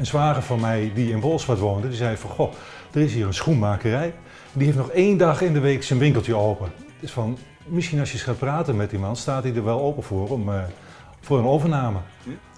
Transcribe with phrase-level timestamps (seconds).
[0.00, 2.52] Een, zwager van mij die in Wolfswart woonde, die zei van goh,
[2.92, 4.14] er is hier een schoenmakerij.
[4.52, 6.72] Die heeft nog één dag in de week zijn winkeltje open.
[7.00, 9.80] Dus van, misschien als je eens gaat praten met die man, staat hij er wel
[9.80, 10.62] open voor om, eh,
[11.20, 11.98] voor een overname.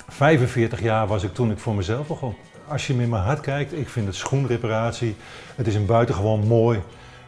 [0.09, 2.35] 45 jaar was ik toen ik voor mezelf begon.
[2.69, 5.17] Als je me in mijn hart kijkt, ik vind het schoenreparatie,
[5.55, 6.81] het is een buitengewoon mooi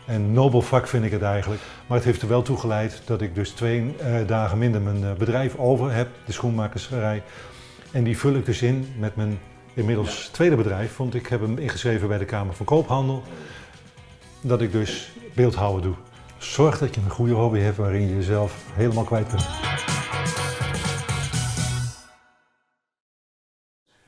[0.07, 1.62] en nobel vak vind ik het eigenlijk.
[1.87, 5.05] Maar het heeft er wel toe geleid dat ik dus twee eh, dagen minder mijn
[5.05, 7.23] eh, bedrijf over heb, de schoenmakerserij.
[7.93, 9.38] En die vul ik dus in met mijn
[9.74, 13.23] inmiddels tweede bedrijf, want ik heb hem ingeschreven bij de Kamer van Koophandel.
[14.41, 15.95] Dat ik dus beeldhouden doe.
[16.38, 19.46] Zorg dat je een goede hobby hebt waarin je jezelf helemaal kwijt kunt.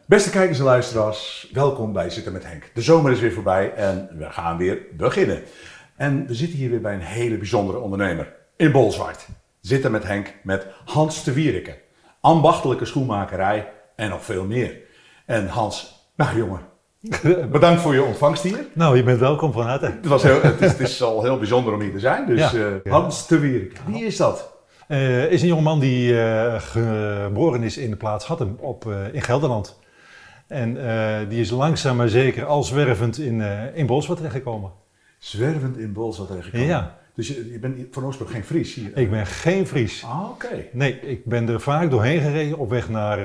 [0.07, 2.71] Beste kijkers en luisteraars, welkom bij Zitten met Henk.
[2.74, 5.43] De zomer is weer voorbij en we gaan weer beginnen.
[5.96, 9.26] En we zitten hier weer bij een hele bijzondere ondernemer in Bolzwart.
[9.60, 11.79] Zitten met Henk met Hans de Wierikke.
[12.21, 14.85] Ambachtelijke schoenmakerij en nog veel meer.
[15.27, 16.60] En Hans, nou jongen,
[17.51, 18.66] bedankt voor je ontvangst hier.
[18.73, 19.87] Nou, je bent welkom van harte.
[19.87, 22.27] Het, was heel, het, is, het is al heel bijzonder om hier te zijn.
[22.27, 22.80] Dus Ja.
[22.85, 24.54] eh, Hans de Wierikke, wie is dat?
[24.88, 29.79] Eh, is een jongeman die eh, geboren is in de plaats Hattem op, in Gelderland.
[30.47, 30.79] En
[31.29, 33.41] die is langzaam maar zeker al zwervend in,
[33.74, 34.71] in Bolsward terechtgekomen.
[35.19, 36.69] Zwervend in Bolzwart terechtgekomen.
[36.69, 36.99] Ja.
[37.15, 38.91] Dus je, je bent van oorsprong geen Fries hier?
[38.97, 40.04] Ik ben geen Fries.
[40.04, 40.65] Ah, oké.
[40.73, 43.19] Nee, ik ben er vaak doorheen gereden op weg naar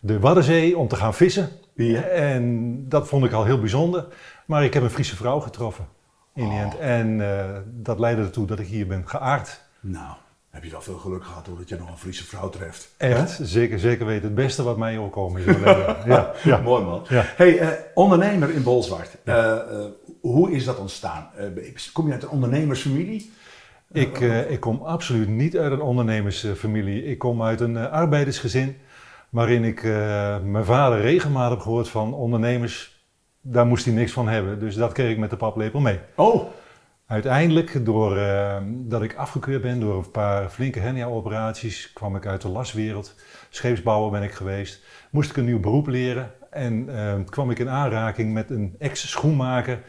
[0.00, 1.48] de Waddenzee om te gaan vissen.
[1.74, 2.00] Ja.
[2.02, 4.06] En dat vond ik al heel bijzonder.
[4.46, 5.86] Maar ik heb een Friese vrouw getroffen
[6.34, 6.60] in die Oh.
[6.62, 6.78] end.
[6.78, 9.60] En eh, dat leidde ertoe dat ik hier ben geaard.
[9.80, 10.14] Nou,
[10.50, 12.88] heb je wel veel geluk gehad hoor, dat je nog een Friese vrouw treft.
[12.96, 14.24] Echt, zeker, zeker weten.
[14.24, 15.56] Het beste wat mij overkomen is.
[16.04, 16.60] ja, ja.
[16.60, 17.04] Mooi man.
[17.08, 17.24] Ja.
[17.36, 19.16] Hey, eh, ondernemer in Bolzwart.
[19.24, 19.56] Eh,
[20.20, 21.30] hoe is dat ontstaan?
[21.92, 23.32] Kom je uit een ondernemersfamilie?
[23.92, 24.18] Ik,
[24.48, 27.04] ik kom absoluut niet uit een ondernemersfamilie.
[27.04, 28.76] Ik kom uit een arbeidersgezin.
[29.36, 33.04] Waarin ik eh, mijn vader regelmatig heb gehoord van ondernemers.
[33.40, 34.58] Daar moest hij niks van hebben.
[34.58, 36.00] Dus dat kreeg ik met de paplepel mee.
[36.14, 36.44] Oh,
[37.06, 42.48] Uiteindelijk, doordat dat ik afgekeurd ben door een paar flinke hernia-operaties, kwam ik uit de
[42.48, 43.14] laswereld.
[43.50, 44.84] Scheepsbouwer ben ik geweest.
[45.10, 49.80] Moest ik een nieuw beroep leren en eh, kwam ik in aanraking met een ex-schoenmaker.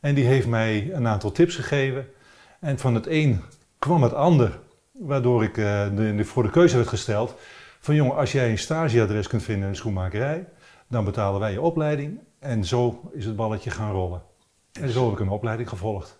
[0.00, 2.06] En die heeft mij een aantal tips gegeven.
[2.60, 3.40] En van het een
[3.78, 4.58] kwam het ander,
[4.92, 7.36] waardoor ik eh, de, de- voor de keuze werd gesteld
[7.86, 10.46] van jongen, als jij een stageadres kunt vinden in een schoenmakerij,
[10.88, 12.18] dan betalen wij je opleiding.
[12.38, 14.22] En zo is het balletje gaan rollen.
[14.80, 16.18] En zo heb ik een opleiding gevolgd.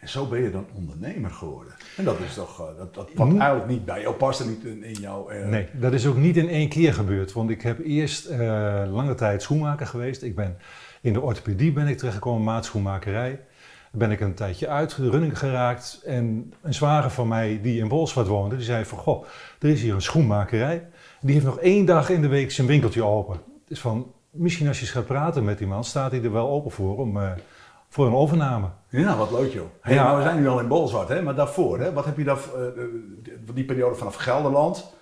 [0.00, 1.72] en zo ben je dan ondernemer geworden.
[1.96, 4.64] En dat is toch, eh, dat, dat wat eigenlijk niet bij jou past en niet
[4.64, 5.28] in, in jouw...
[5.28, 7.32] eh, Nee, dat is ook niet in één keer gebeurd.
[7.32, 8.38] Want ik heb eerst eh,
[8.90, 10.22] lange tijd schoenmaker geweest.
[10.22, 10.56] Ik ben
[11.00, 13.40] in de orthopedie ben ik terechtgekomen, maatschoenmakerij.
[13.92, 16.00] Ben ik een tijdje uit de running geraakt.
[16.04, 18.98] En een zwager van mij die in Bolsward woonde, die zei van...
[18.98, 19.24] Goh,
[19.60, 20.88] er is hier een schoenmakerij.
[21.22, 23.40] Die heeft nog één dag in de week zijn winkeltje open.
[23.68, 26.48] Dus van, misschien als je eens gaat praten met die man, staat hij er wel
[26.48, 27.16] open voor om...
[27.20, 27.30] eh,
[27.88, 28.66] voor een overname.
[28.88, 29.66] Ja, wat leuk joh.
[29.80, 30.16] Hey, Ja.
[30.16, 31.22] we zijn nu al in Bolzwart, hè?
[31.22, 31.92] maar daarvoor, hè?
[31.92, 32.88] wat heb je daar, eh, eh,
[33.54, 34.94] die periode vanaf Gelderland,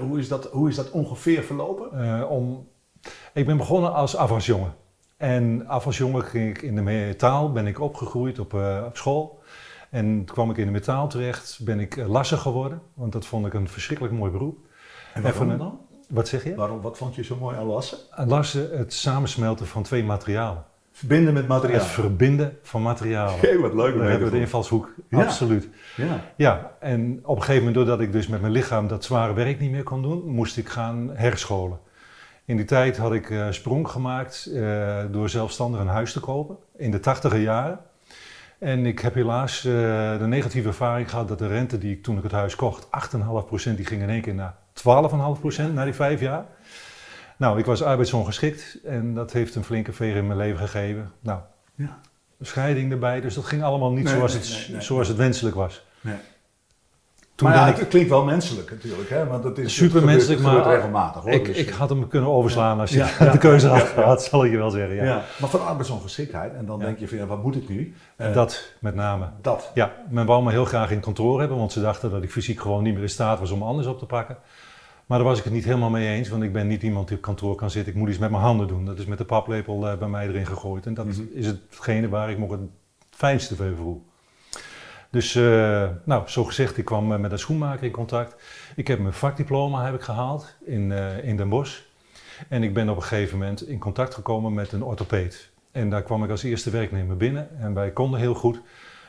[0.00, 2.28] hoe, is dat, hoe is dat ongeveer verlopen?
[2.28, 2.68] Om,
[3.34, 4.74] ik ben begonnen als afwasjongen.
[5.16, 8.54] En afwasjongen ging ik in de metaal, ben ik opgegroeid op,
[8.86, 9.38] op school.
[9.90, 12.80] En toen kwam ik in de metaal terecht, ben ik lasser geworden.
[12.94, 14.58] Want dat vond ik een verschrikkelijk mooi beroep.
[15.16, 15.78] En waarom dan?
[16.08, 16.54] Wat zeg je?
[16.54, 17.98] Waarom, wat vond je zo mooi aan lassen?
[18.26, 20.64] Lassen, het samensmelten van twee materialen.
[20.92, 21.78] Verbinden met materiaal.
[21.78, 23.34] Het verbinden van materialen.
[23.34, 23.98] Oké, wat leuk.
[23.98, 24.94] Daar hebben we de invalshoek.
[25.08, 25.22] Ja.
[25.22, 25.68] Absoluut.
[25.96, 26.20] Ja.
[26.36, 29.60] Ja, en op een gegeven moment, doordat ik dus met mijn lichaam dat zware werk
[29.60, 31.78] niet meer kon doen, moest ik gaan herscholen.
[32.44, 36.56] In die tijd had ik eh, sprong gemaakt eh, door zelfstandig een huis te kopen,
[36.76, 37.78] in de tachtiger jaren.
[38.58, 39.72] En ik heb helaas eh,
[40.18, 43.74] de negatieve ervaring gehad dat de rente die ik toen ik het huis kocht, 8,5%,
[43.74, 46.44] die ging in één keer naar 12,5% na die vijf jaar.
[47.36, 51.12] Nou, ik was arbeidsongeschikt en dat heeft een flinke veer in mijn leven gegeven.
[51.20, 51.40] Nou,
[51.74, 51.98] Ja.
[52.40, 54.80] scheiding erbij, dus dat ging allemaal niet Nee, zoals, nee, het, nee, nee.
[54.80, 55.84] zoals het wenselijk was.
[56.00, 56.14] Nee.
[57.34, 59.26] Toen maar ja, ben ik het klinkt wel menselijk natuurlijk, hè?
[59.26, 61.22] want het is Supermenselijk, maar- regelmatig.
[61.22, 61.32] Hoor.
[61.32, 64.44] Ik, Dus, ik had hem kunnen overslaan als je Ja, de keuze had gehad, zal
[64.44, 64.96] ik je wel zeggen.
[64.96, 65.04] Ja.
[65.04, 65.22] ja.
[65.40, 67.94] Maar van arbeidsongeschiktheid, en dan denk je van ja, wat moet ik nu?
[68.16, 69.28] Eh, Dat met name.
[69.42, 69.70] dat.
[69.74, 72.60] Ja, men wou me heel graag in kantoor hebben, want ze dachten dat ik fysiek
[72.60, 74.36] gewoon niet meer in staat was om anders op te pakken.
[75.06, 77.16] Maar daar was ik het niet helemaal mee eens, want ik ben niet iemand die
[77.16, 77.92] op kantoor kan zitten.
[77.92, 78.84] Ik moet iets met mijn handen doen.
[78.84, 80.86] Dat is met de paplepel eh, bij mij erin gegooid.
[80.86, 81.22] En dat Mhm.
[81.32, 82.60] is hetgene waar ik me het
[83.10, 84.04] fijnste van voel.
[85.10, 88.42] Dus, eh, nou, zo gezegd, ik kwam eh, met een schoenmaker in contact.
[88.76, 90.92] Ik heb mijn vakdiploma heb ik gehaald in,
[91.22, 91.80] in Den Bosch.
[92.48, 95.50] En ik ben op een gegeven moment in contact gekomen met een orthopeed.
[95.72, 98.60] En daar kwam ik als eerste werknemer binnen en wij konden heel goed.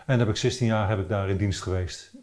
[0.06, 2.14] En heb ik 16 jaar heb ik daar in dienst geweest.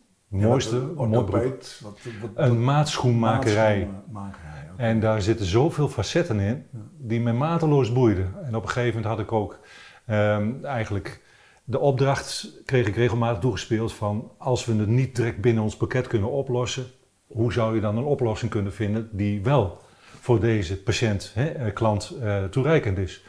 [0.42, 1.24] Mooiste, Ja, wat- mooi beroep.
[1.34, 3.88] orthopeed, wat- wat- Een maatschoenmakerij.
[4.76, 6.66] En daar zitten zoveel facetten in
[6.98, 8.34] die me mateloos boeiden.
[8.44, 9.58] En op een gegeven moment had ik ook
[10.06, 11.22] ehm, eigenlijk
[11.64, 16.06] de opdracht, kreeg ik regelmatig toegespeeld van als we het niet direct binnen ons pakket
[16.06, 16.84] kunnen oplossen,
[17.26, 19.78] hoe zou je dan een oplossing kunnen vinden die wel
[20.20, 23.24] voor deze patiënt, hè, eh, klant, eh, toereikend is.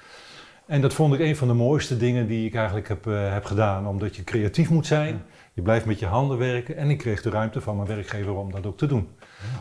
[0.67, 3.45] En dat vond ik een van de mooiste dingen die ik eigenlijk heb, eh, heb
[3.45, 5.23] gedaan, omdat je creatief moet zijn.
[5.55, 8.51] Je blijft met je handen werken en ik kreeg de ruimte van mijn werkgever om
[8.51, 9.09] dat ook te doen.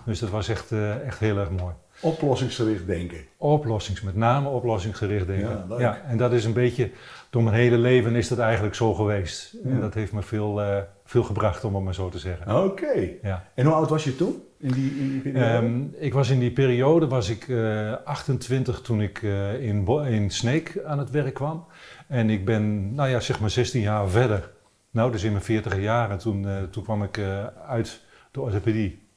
[0.04, 1.74] Dus dat was echt, eh, echt heel erg mooi.
[2.00, 3.18] Oplossingsgericht denken.
[3.36, 5.64] Oplossings, met name oplossingsgericht denken.
[5.68, 5.78] Ja.
[5.78, 6.90] Ja, en dat is een beetje,
[7.30, 9.56] door mijn hele leven is dat eigenlijk zo geweest.
[9.64, 9.70] Ja.
[9.70, 12.64] En dat heeft me veel, eh, veel gebracht, om het maar zo te zeggen.
[12.64, 13.10] Oké.
[13.22, 13.48] Ja.
[13.54, 14.42] En hoe oud was je toen?
[14.58, 15.66] In die, in die periode?
[15.66, 20.30] Ehm, ik was in die periode was ik eh, 28 toen ik eh, in, in
[20.30, 21.64] Sneek aan het werk kwam.
[22.08, 24.52] En ik ben, nou ja, zeg maar 16 jaar verder.
[24.94, 28.00] Nou, dus in mijn 40 jaren, toen, eh, toen kwam ik eh, uit
[28.30, 29.08] de orthopedie.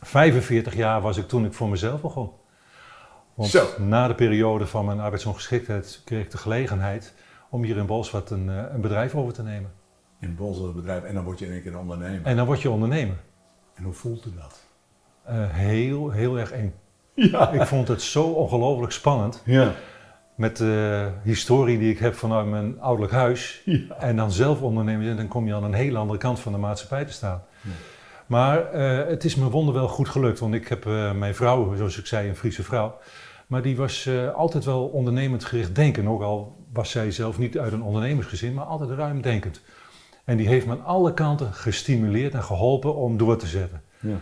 [0.00, 2.30] 45 jaar was ik toen ik voor mezelf begon.
[3.34, 3.66] Want Zo.
[3.78, 7.14] na de periode van mijn arbeidsongeschiktheid kreeg ik de gelegenheid
[7.50, 9.72] om hier in Bolsward een, eh, een bedrijf over te nemen.
[10.20, 12.26] In een Bolzer bedrijf en dan word je in één keer ondernemer.
[12.26, 13.16] En dan word je ondernemer.
[13.74, 14.64] En hoe voelt u dat?
[15.50, 16.74] Heel, heel erg eng.
[17.14, 17.50] Ja.
[17.50, 19.42] Ik vond het zo ongelooflijk spannend.
[19.44, 19.72] Ja.
[20.36, 23.62] Met de historie die ik heb vanuit mijn ouderlijk huis.
[23.64, 23.96] Ja.
[23.98, 27.04] En dan zelf ondernemen dan kom je aan een hele andere kant van de maatschappij
[27.04, 27.42] te staan.
[27.60, 27.70] Ja.
[28.26, 30.38] Maar eh, het is me wonderwel goed gelukt.
[30.38, 32.98] Want ik heb eh, mijn vrouw, zoals ik zei, een Friese vrouw.
[33.46, 36.08] Maar die was eh, altijd wel ondernemend gericht denken.
[36.08, 39.60] Ook al was zij zelf niet uit een ondernemersgezin, maar altijd ruimdenkend.
[40.24, 43.82] En die heeft me aan alle kanten gestimuleerd en geholpen om door te zetten.
[44.00, 44.16] Ja.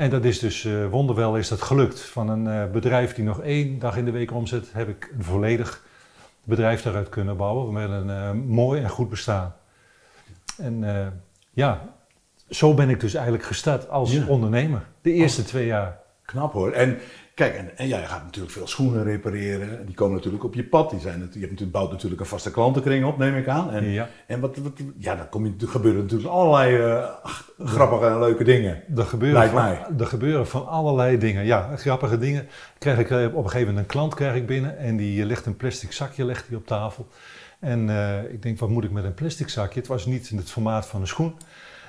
[0.00, 2.00] En dat is dus eh, wonderwel is dat gelukt.
[2.00, 5.24] Van een eh, bedrijf die nog één dag in de week omzet, heb ik een
[5.24, 5.84] volledig
[6.44, 9.54] bedrijf daaruit kunnen bouwen met een eh, mooi en goed bestaan.
[10.58, 10.84] En
[11.52, 11.94] ja,
[12.50, 14.26] zo ben ik dus eigenlijk gestart als Ja.
[14.26, 14.82] ondernemer.
[15.02, 15.98] De eerste twee jaar.
[16.24, 16.72] Knap hoor.
[16.72, 16.98] En
[17.34, 19.86] kijk, en, en jij gaat natuurlijk veel schoenen repareren.
[19.86, 20.90] Die komen natuurlijk op je pad.
[20.90, 23.70] Die zijn, het- je hebt natuurlijk, bouwt natuurlijk een vaste klantenkring op, neem ik aan.
[23.70, 24.08] En, Ja.
[24.26, 27.08] en wat, wat, ja, dan kom je, er gebeuren natuurlijk allerlei eh,
[27.58, 28.82] grappige en leuke dingen.
[28.96, 29.86] Er gebeuren, Lijkt van, mij.
[29.98, 31.44] er gebeuren van allerlei dingen.
[31.44, 32.48] Ja, grappige dingen.
[32.78, 35.46] Krijg ik, eh, op een gegeven moment een klant krijg ik binnen en die legt
[35.46, 37.06] een plastic zakje legt die op tafel.
[37.60, 39.78] En eh, ik denk, wat moet ik met een plastic zakje?
[39.78, 41.34] Het was niet in het formaat van een schoen.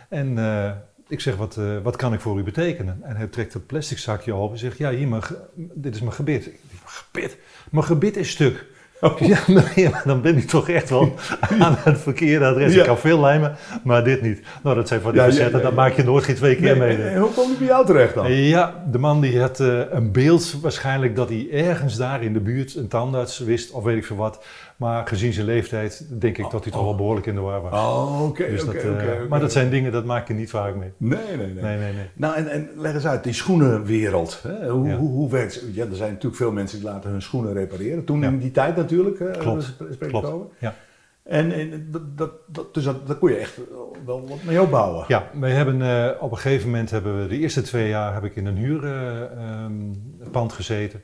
[0.09, 0.71] En eh,
[1.11, 2.99] ik zeg, wat, eh, wat kan ik voor u betekenen?
[3.03, 5.21] En hij trekt het plastic zakje open en zegt, ja, hier, mijn,
[5.55, 6.45] dit is mijn gebit.
[6.45, 7.37] Ik denk, gebit?
[7.71, 8.65] Mijn gebit is stuk.
[9.19, 11.13] Ja, meneer, maar dan ben ik toch echt wel
[11.59, 12.73] aan het verkeerde adres.
[12.73, 12.79] Ja.
[12.79, 14.41] Ik kan veel lijmen, maar dit niet.
[14.63, 15.73] Nou, dat zijn van die Ja, ja, facetten, ja, ja.
[15.73, 17.07] maak je nooit geen twee keer Nee, mee.
[17.07, 18.31] en hoe kwam die bij jou terecht dan?
[18.33, 22.39] Ja, de man die had eh, een beeld waarschijnlijk dat hij ergens daar in de
[22.39, 24.43] buurt een tandarts wist of weet ik veel wat.
[24.81, 27.72] Maar gezien zijn leeftijd denk ik dat hij toch wel behoorlijk in de war was.
[27.74, 29.25] Oh, oké, Dus eh, oké.
[29.30, 30.92] Maar dat zijn dingen, dat maak je niet vaak mee.
[30.98, 31.63] Nee, nee, nee.
[31.63, 32.10] Nee, nee, nee.
[32.13, 34.39] Nou, en, en leg eens uit, die schoenenwereld.
[34.48, 34.69] Hè?
[34.69, 34.95] Hoe, Ja.
[34.98, 35.63] hoe, hoe werkt het?
[35.75, 38.04] Ja, er zijn natuurlijk veel mensen die laten hun schoenen repareren.
[38.06, 38.28] Toen Ja.
[38.28, 39.19] in die tijd natuurlijk.
[39.19, 40.25] hè, Klopt, klopt.
[40.28, 40.48] over.
[40.60, 40.75] Ja.
[41.24, 43.60] En, en dat, dat, dus dat, daar kon je echt
[44.06, 45.06] wel wat mee opbouwen.
[45.07, 48.24] Ja, wij hebben eh, op een gegeven moment hebben we de eerste twee jaar heb
[48.24, 51.01] ik in een huurpand gezeten.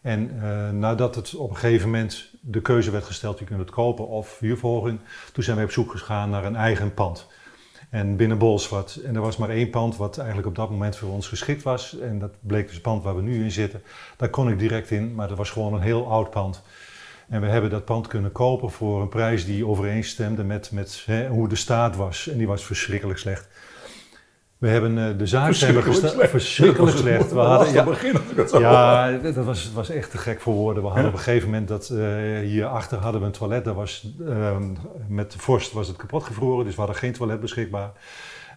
[0.00, 3.70] En eh, nadat het op een gegeven moment de keuze werd gesteld, je kunt het
[3.70, 5.00] kopen of huurverhoging,
[5.32, 7.26] toen zijn wij op zoek gegaan naar een eigen pand.
[7.90, 8.96] En binnen Bolsward.
[9.04, 11.98] En er was maar één pand wat eigenlijk op dat moment voor ons geschikt was.
[11.98, 13.82] En dat bleek dus het pand waar we nu in zitten.
[14.16, 16.62] Daar kon ik direct in, maar dat was gewoon een heel oud pand.
[17.28, 21.28] En we hebben dat pand kunnen kopen voor een prijs die overeenstemde met, met hè,
[21.28, 22.28] hoe de staat was.
[22.28, 23.48] En die was verschrikkelijk slecht.
[24.60, 26.28] We hebben eh, de zaak slecht.
[26.30, 27.32] Verschrikkelijk Dat slecht.
[27.32, 28.14] We hadden, ja, begin
[28.50, 28.60] hoor.
[28.60, 30.82] ja, dat was, was echt te gek voor woorden.
[30.82, 31.10] We hadden Ja.
[31.12, 31.98] op een gegeven moment dat eh,
[32.42, 33.64] hierachter hadden we een toilet.
[33.64, 34.62] Dat was, ehm,
[35.08, 37.90] met de vorst was het kapot gevroren, dus we hadden geen toilet beschikbaar.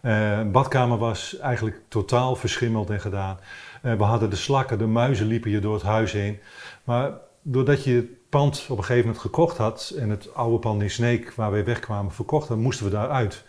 [0.01, 3.38] Een badkamer was eigenlijk totaal verschimmeld en gedaan.
[3.81, 6.39] We hadden de slakken, de muizen liepen hier door het huis heen.
[6.83, 10.81] Maar doordat je het pand op een gegeven moment gekocht had en het oude pand
[10.81, 13.43] in Sneek waar wij wegkwamen verkocht moesten we daaruit.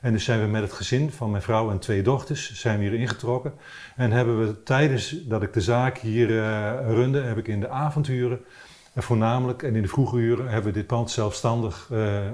[0.00, 2.84] En dus zijn we met het gezin van mijn vrouw en twee dochters zijn we
[2.84, 3.52] hier ingetrokken.
[3.96, 7.68] En hebben we tijdens dat ik de zaak hier eh, runde, heb ik in de
[7.68, 8.40] avonduren
[8.92, 12.30] en voornamelijk en in de vroege uren hebben we dit pand zelfstandig eh,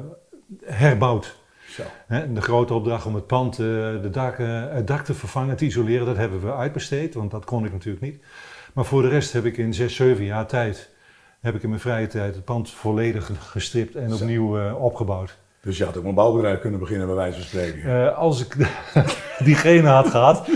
[0.65, 1.43] herbouwd.
[1.69, 1.83] Zo.
[2.33, 3.67] De grote opdracht om het pand, eh,
[4.03, 4.39] de dak,
[4.73, 8.05] het dak te vervangen, te isoleren, dat hebben we uitbesteed, want dat kon ik natuurlijk
[8.05, 8.23] niet.
[8.75, 10.91] Maar voor de rest heb ik in zes, zeven jaar tijd,
[11.41, 15.39] heb ik in mijn vrije tijd het pand volledig gestript en opnieuw opgebouwd.
[15.65, 17.91] Dus je had ook een bouwbedrijf kunnen beginnen, bij wijze van spreken.
[17.91, 18.57] Uh, als ik
[19.45, 20.47] diegene had gehad,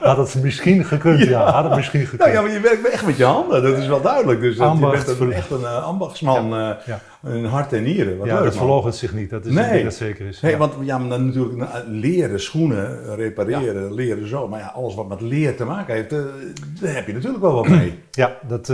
[0.00, 1.18] had het misschien gekund.
[1.18, 2.20] Ja, ja had het misschien gekund.
[2.20, 4.40] Nou ja, maar je werkt echt met je handen, dat is wel duidelijk.
[4.40, 4.76] Dus je
[5.18, 8.18] bent echt een uh, ambachtsman, ja, uh, een hart en nieren.
[8.18, 9.84] Wat ja, leuk, dat verloogt zich niet, dat is nee.
[9.84, 10.40] dat zeker is.
[10.40, 14.48] Nee, want ja, maar dan natuurlijk nou, leren, schoenen, repareren, leren zo.
[14.48, 17.68] Maar ja, alles wat met leer te maken heeft, daar heb je natuurlijk wel wat
[17.68, 17.98] mee.
[18.10, 18.70] Ja, dat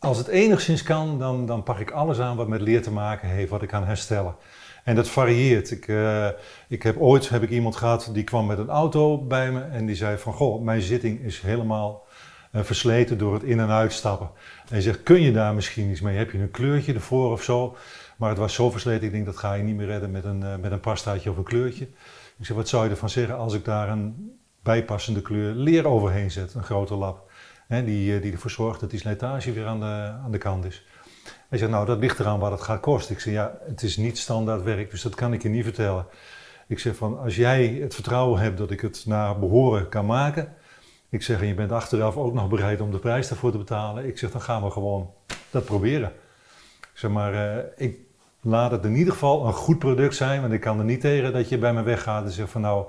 [0.00, 3.28] als het enigszins kan, dan, dan pak ik alles aan wat met leer te maken
[3.28, 4.34] heeft, wat ik kan herstellen.
[4.84, 5.70] En dat varieert.
[5.70, 6.28] Ik, uh,
[6.68, 9.86] ik heb ooit heb ik iemand gehad die kwam met een auto bij me en
[9.86, 12.06] die zei van goh, mijn zitting is helemaal
[12.52, 14.30] uh, versleten door het in- en uitstappen.
[14.36, 16.16] En hij zegt, kun je daar misschien iets mee?
[16.16, 17.76] Heb je een kleurtje ervoor of zo?
[18.16, 20.40] Maar het was zo versleten, ik denk dat ga je niet meer redden met een,
[20.40, 21.84] uh, met een pastaatje of een kleurtje.
[22.38, 24.32] Ik zeg, wat zou je ervan zeggen als ik daar een
[24.62, 27.30] bijpassende kleur leer overheen zet, een grote lap?
[27.66, 30.84] Hè, die, die ervoor zorgt dat die slijtage weer aan de, aan de kant is.
[31.50, 33.14] Hij zegt, nou dat ligt eraan wat het gaat kosten.
[33.14, 36.06] Ik zeg, ja, het is niet standaard werk, dus dat kan ik je niet vertellen.
[36.66, 40.54] Ik zeg van, als jij het vertrouwen hebt dat ik het naar behoren kan maken.
[41.08, 44.06] Ik zeg, en je bent achteraf ook nog bereid om de prijs daarvoor te betalen.
[44.06, 45.10] Ik zeg, dan gaan we gewoon
[45.50, 46.12] dat proberen.
[46.80, 47.98] Ik zeg maar, uh, ik
[48.40, 50.40] laat het in ieder geval een goed product zijn.
[50.40, 52.86] Want ik kan er niet tegen dat je bij me weggaat en zegt van, nou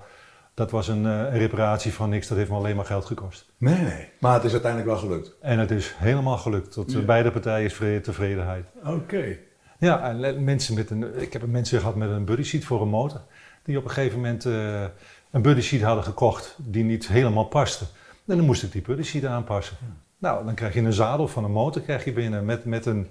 [0.54, 3.52] dat was een, uh, een, reparatie van niks, dat heeft me alleen maar geld gekost.
[3.58, 4.10] Nee, nee.
[4.20, 5.32] Maar het is uiteindelijk wel gelukt.
[5.42, 6.72] En het is helemaal gelukt.
[6.72, 7.00] Tot ja.
[7.00, 8.66] beide partijen is tevredenheid.
[8.86, 9.38] Oké.
[9.80, 12.88] Ja, en mensen met een, ik heb mensen gehad met een buddy seat voor een
[12.88, 13.22] motor.
[13.64, 14.84] Die op een gegeven moment uh,
[15.32, 17.86] een buddy seat hadden gekocht die niet helemaal paste.
[18.28, 19.78] En dan moest ik die buddy seat aanpassen.
[19.80, 19.88] Ja.
[20.18, 23.08] Nou, dan krijg je een zadel van een motor krijg je binnen met, met een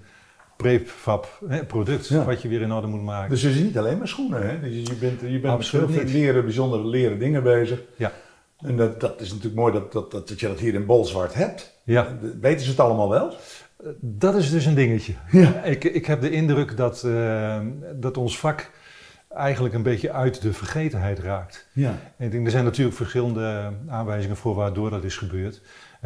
[0.61, 2.25] prefab hè, product ja.
[2.25, 3.29] wat je weer in orde moet maken.
[3.29, 4.59] Dus het is niet alleen maar schoenen, hè?
[4.59, 7.81] Dus je bent, je bent met veel leren, bijzondere leren dingen bezig.
[7.95, 8.11] Ja.
[8.57, 11.33] En dat, dat is natuurlijk mooi dat, dat, dat, dat je dat hier in Bolzwart
[11.33, 11.79] hebt.
[11.83, 12.17] Ja.
[12.41, 13.35] Weten ze het allemaal wel?
[13.99, 15.13] Dat is dus een dingetje.
[15.31, 15.63] Ja.
[15.63, 17.57] Ik, ik heb de indruk dat, uh,
[17.95, 18.71] dat ons vak
[19.29, 21.67] eigenlijk een beetje uit de vergetenheid raakt.
[21.73, 21.97] Ja.
[22.17, 25.61] En ik denk, er zijn natuurlijk verschillende aanwijzingen voor waardoor dat is gebeurd.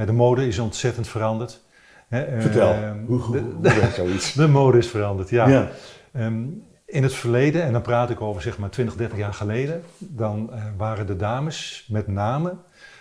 [0.05, 1.63] De mode is ontzettend veranderd.
[2.09, 4.33] Vertel, hoe, hoe, hoe werkt zoiets?
[4.43, 5.47] De mode is veranderd, ja.
[5.47, 5.69] ja.
[6.13, 9.81] Um, in het verleden, en dan praat ik over zeg maar 20, 30 jaar geleden,
[9.97, 12.53] dan uh, waren de dames met name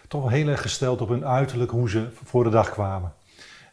[0.09, 3.13] toch heel erg gesteld op hun uiterlijk, hoe ze voor de dag kwamen.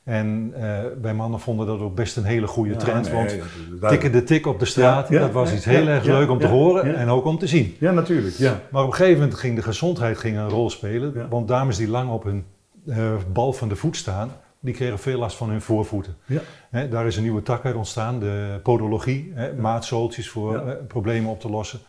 [0.03, 3.41] En uh, wij mannen vonden dat ook best een hele goede trend, ja, nee,
[3.79, 6.39] want tikken de tik op de straat, ja, dat was iets heel erg leuk om
[6.39, 7.75] te horen en ook om te zien.
[7.79, 8.35] Ja, natuurlijk.
[8.35, 8.61] Ja.
[8.69, 11.89] Maar op een gegeven moment ging de gezondheid ging een rol spelen, want dames die
[11.89, 12.45] lang op hun
[12.85, 14.31] uh, bal van de voet staan,
[14.61, 16.17] die kregen veel last van hun voorvoeten.
[16.25, 16.41] Ja.
[16.69, 20.65] He, daar is een nieuwe tak uit ontstaan, de podologie, he, maatzooltjes voor ja.
[20.65, 21.79] uh, problemen op te lossen.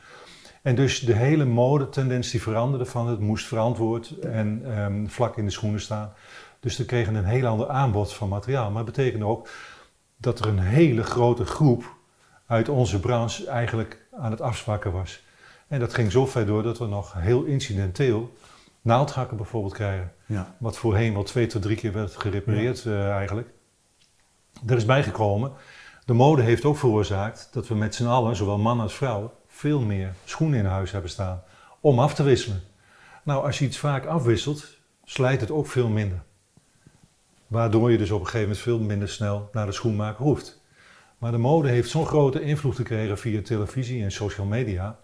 [0.63, 5.45] En dus de hele modetendens die veranderde van het moest verantwoord en um, vlak in
[5.45, 6.13] de schoenen staan.
[6.61, 8.71] Dus we kregen een heel ander aanbod van materiaal.
[8.71, 9.49] Maar het betekende ook
[10.17, 11.95] dat er een hele grote groep
[12.47, 15.23] uit onze branche eigenlijk aan het afzwakken was.
[15.69, 18.33] En dat ging zo ver door dat we nog heel incidenteel
[18.83, 20.13] naaldhakken bijvoorbeeld krijgen.
[20.27, 20.55] Ja.
[20.59, 22.91] Wat voorheen wel twee tot drie keer werd gerepareerd ja.
[22.91, 23.49] uh, eigenlijk.
[24.67, 25.53] Er is bijgekomen,
[26.05, 29.81] de mode heeft ook veroorzaakt dat we met z'n allen, zowel man als vrouw, veel
[29.81, 31.43] meer schoenen in huis hebben staan
[31.81, 32.63] om af te wisselen.
[33.23, 36.23] Nou, als je iets vaak afwisselt, slijt het ook veel minder.
[37.47, 40.61] Waardoor je dus op een gegeven moment veel minder snel naar de schoenmaker hoeft.
[41.19, 44.99] Maar de mode heeft zo'n grote invloed gekregen via televisie en social media,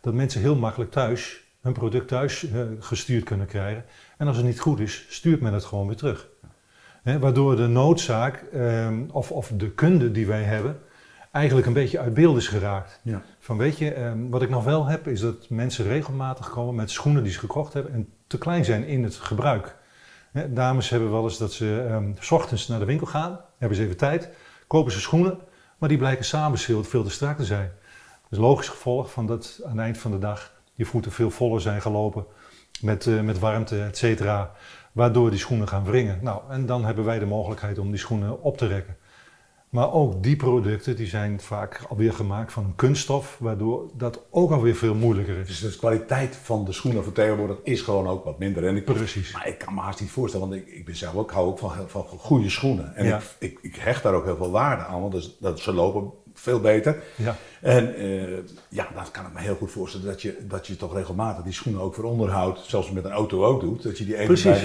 [0.00, 3.84] dat mensen heel makkelijk thuis hun product thuis uh, gestuurd kunnen krijgen.
[4.16, 6.28] En als het niet goed is, stuurt men het gewoon weer terug.
[7.02, 10.78] He, waardoor de noodzaak um, of, of, de kunde die wij hebben
[11.30, 13.00] eigenlijk een beetje uit beeld is geraakt.
[13.02, 13.22] Ja.
[13.38, 16.90] Van weet je, um, wat ik nog wel heb is dat mensen regelmatig komen met
[16.90, 19.76] schoenen die ze gekocht hebben en te klein zijn in het gebruik.
[20.32, 23.76] He, dames hebben wel eens dat ze um, s ochtends naar de winkel gaan, hebben
[23.76, 24.28] ze even tijd,
[24.66, 25.38] kopen ze schoenen,
[25.78, 27.72] maar die blijken samenschild veel te strak te zijn.
[28.22, 30.52] Dat is logisch gevolg van dat aan het eind van de dag
[30.82, 32.24] je voeten veel voller zijn gelopen
[32.80, 34.52] met, uh, met warmte, et cetera.
[34.92, 36.18] Waardoor die schoenen gaan wringen.
[36.22, 38.96] Nou, en dan hebben wij de mogelijkheid om die schoenen op te rekken.
[39.72, 44.50] Maar ook die producten die zijn vaak alweer gemaakt van een kunststof, waardoor dat ook
[44.50, 45.60] alweer veel moeilijker is.
[45.60, 48.66] Dus de kwaliteit van de schoenen van tegenwoordig is gewoon ook wat minder.
[48.66, 49.32] En ik, Precies.
[49.32, 51.58] Maar ik kan me haast niet voorstellen, want ik, ik ben zelf ook, hou ook
[51.58, 52.94] van, van goede schoenen.
[52.94, 53.16] En ja.
[53.16, 56.12] ik, ik, ik, hecht daar ook heel veel waarde aan, want dus, dat, ze lopen
[56.34, 57.02] veel beter.
[57.16, 57.36] Ja.
[57.60, 60.94] En uh, ja, dan kan ik me heel goed voorstellen dat je, dat je toch
[60.94, 64.14] regelmatig die schoenen ook voor onderhoud, zelfs met een auto ook doet, dat je die
[64.14, 64.60] even precies,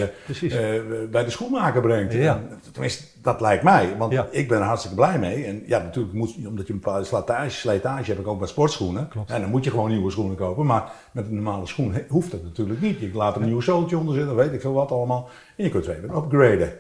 [0.54, 2.14] bij, de, uh, bij de schoenmaker brengt.
[2.14, 2.36] Ja.
[2.36, 4.28] En, tenminste, dat lijkt mij, want ja.
[4.32, 5.46] ik ben er hartstikke blij mee.
[5.46, 9.08] En ja, natuurlijk moet, omdat je een bepaalde slijtage, slijtage hebt, ook bij sportschoenen.
[9.08, 9.32] Klopt.
[9.32, 12.44] En dan moet je gewoon nieuwe schoenen kopen, maar met een normale schoen hoeft dat
[12.44, 13.00] natuurlijk niet.
[13.00, 15.30] Je laat er een nieuw zooltje onder zitten, weet ik veel wat allemaal.
[15.56, 16.74] En je kunt het even upgraden.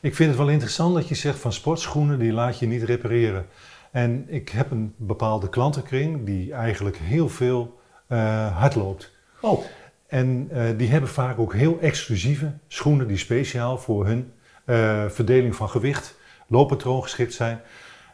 [0.00, 3.46] Ik vind het wel interessant dat je zegt van sportschoenen, die laat je niet repareren.
[3.90, 9.12] En ik heb een bepaalde klantenkring die eigenlijk heel veel uh, hard loopt.
[9.40, 9.64] Oh.
[10.06, 14.32] En uh, die hebben vaak ook heel exclusieve schoenen die speciaal voor hun
[14.66, 16.16] uh, verdeling van gewicht,
[16.46, 17.60] looppatroon geschikt zijn.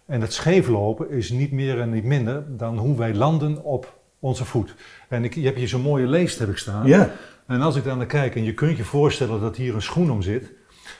[0.06, 4.44] En het scheeflopen is niet meer en niet minder dan hoe wij landen op onze
[4.44, 4.74] voet.
[5.08, 6.86] En ik, je hebt hier zo'n mooie leest heb ik staan.
[6.86, 7.10] Ja.
[7.46, 10.10] En als ik daar naar kijk en je kunt je voorstellen dat hier een schoen
[10.10, 10.52] om zit,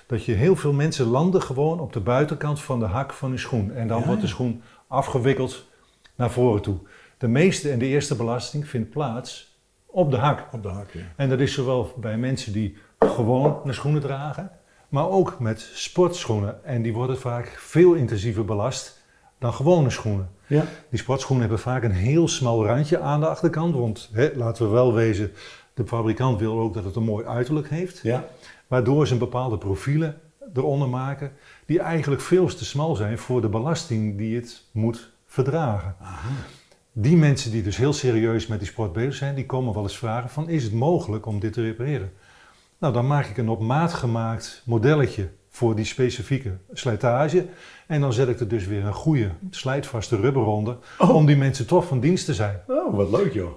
[0.07, 3.39] dat je heel veel mensen landen gewoon op de buitenkant van de hak van hun
[3.39, 3.73] schoen.
[3.75, 5.65] En dan Ja, wordt de schoen afgewikkeld
[6.15, 6.77] naar voren toe.
[7.19, 10.49] De meeste en de eerste belasting vindt plaats op de hak.
[10.53, 11.01] Op de hak, ja.
[11.17, 14.51] En dat is zowel bij mensen die gewoon naar schoenen dragen,
[14.89, 16.65] maar ook met sportschoenen.
[16.65, 19.05] En die worden vaak veel intensiever belast
[19.39, 20.31] dan gewone schoenen.
[20.47, 20.65] Ja.
[20.91, 23.75] Die sportschoenen hebben vaak een heel smal randje aan de achterkant.
[23.75, 25.33] Want hè, laten we wel wezen,
[25.75, 28.01] de fabrikant wil ook dat het een mooi uiterlijk heeft.
[28.03, 28.25] Ja.
[28.67, 30.21] Waardoor ze bepaalde profielen
[30.55, 31.33] eronder maken
[31.67, 35.97] die eigenlijk veel te smal zijn voor de belasting die het moet verdragen.
[36.01, 36.29] Aha.
[36.93, 39.99] Die mensen die dus heel serieus met die sport bezig zijn, die komen wel eens
[39.99, 42.13] vragen van is het mogelijk om dit te repareren?
[42.79, 47.47] Nou, dan maak ik een op maat gemaakt modelletje voor die specifieke slijtage.
[47.87, 51.15] En dan zet ik er dus weer een goede slijtvaste rubber onder Oh.
[51.15, 52.61] om die mensen toch van dienst te zijn.
[52.67, 53.53] Oh, wat leuk joh.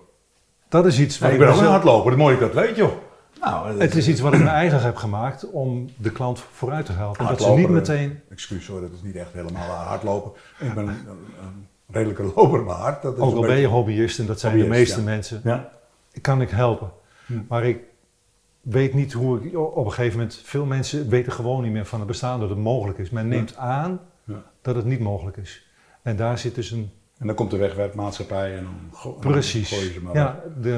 [0.69, 2.75] Dat is iets wat ik ben ook een hardloper, dat mooi dat ik dat weet
[2.75, 2.91] joh.
[3.41, 6.85] Nou, dat Het is iets wat ik me eigen heb gemaakt om de klant vooruit
[6.85, 7.27] te helpen.
[7.27, 10.31] Dat ze niet meteen Excuus hoor, dat is niet echt helemaal hardlopen.
[10.59, 11.07] Ik ben een,
[11.41, 13.01] een redelijke loper, maar hard.
[13.01, 15.05] Dat is Ook al ben je hobbyist, en dat zijn de meeste ja.
[15.05, 15.69] mensen, Ja.
[16.21, 16.91] kan ik helpen.
[17.25, 17.33] Hm.
[17.47, 17.79] Maar ik
[18.61, 21.99] weet niet hoe ik op een gegeven moment, veel mensen weten gewoon niet meer van
[21.99, 23.09] het bestaan dat het mogelijk is.
[23.09, 23.99] Men neemt aan
[24.61, 25.67] dat het niet mogelijk is.
[26.01, 28.67] En daar zit dus een, En dan komt de wegwerpmaatschappij en
[29.03, 30.73] dan precies, gooien ze maar ja, de,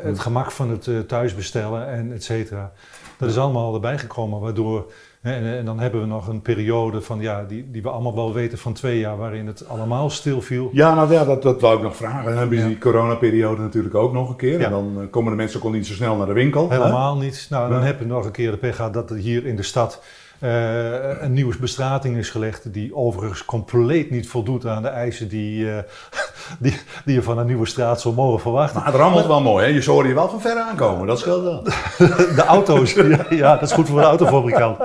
[0.00, 2.72] eh, het gemak van het eh, thuisbestellen en et cetera.
[3.18, 4.92] Dat is allemaal erbij gekomen, waardoor,
[5.22, 8.32] en, en dan hebben we nog een periode van, ja, die, die we allemaal wel
[8.32, 10.70] weten van twee jaar, waarin het allemaal stilviel.
[10.72, 12.24] Ja, nou ja, dat, dat wou ik nog vragen.
[12.24, 12.68] Dan hebben je Ja.
[12.68, 14.58] die coronaperiode natuurlijk ook nog een keer.
[14.58, 14.64] Ja.
[14.64, 16.70] En dan eh, komen de mensen ook al niet zo snel naar de winkel.
[16.70, 16.76] hè?
[16.76, 17.46] Helemaal niet.
[17.50, 17.86] Nou, dan Nee.
[17.86, 20.02] heb je nog een keer de pech gehad dat er hier in de stad
[20.38, 22.72] eh, een nieuwe bestrating is gelegd.
[22.72, 25.78] Die overigens compleet niet voldoet aan de eisen die, eh,
[26.58, 28.76] die, die je van een nieuwe straat zou mogen verwachten.
[28.76, 29.70] Maar het rammelt wel mooi, hè?
[29.72, 31.62] Je hoorde je wel van ver aankomen, dat scheelt wel.
[32.38, 34.78] De auto's, ja, ja, dat is goed voor de autofabrikant.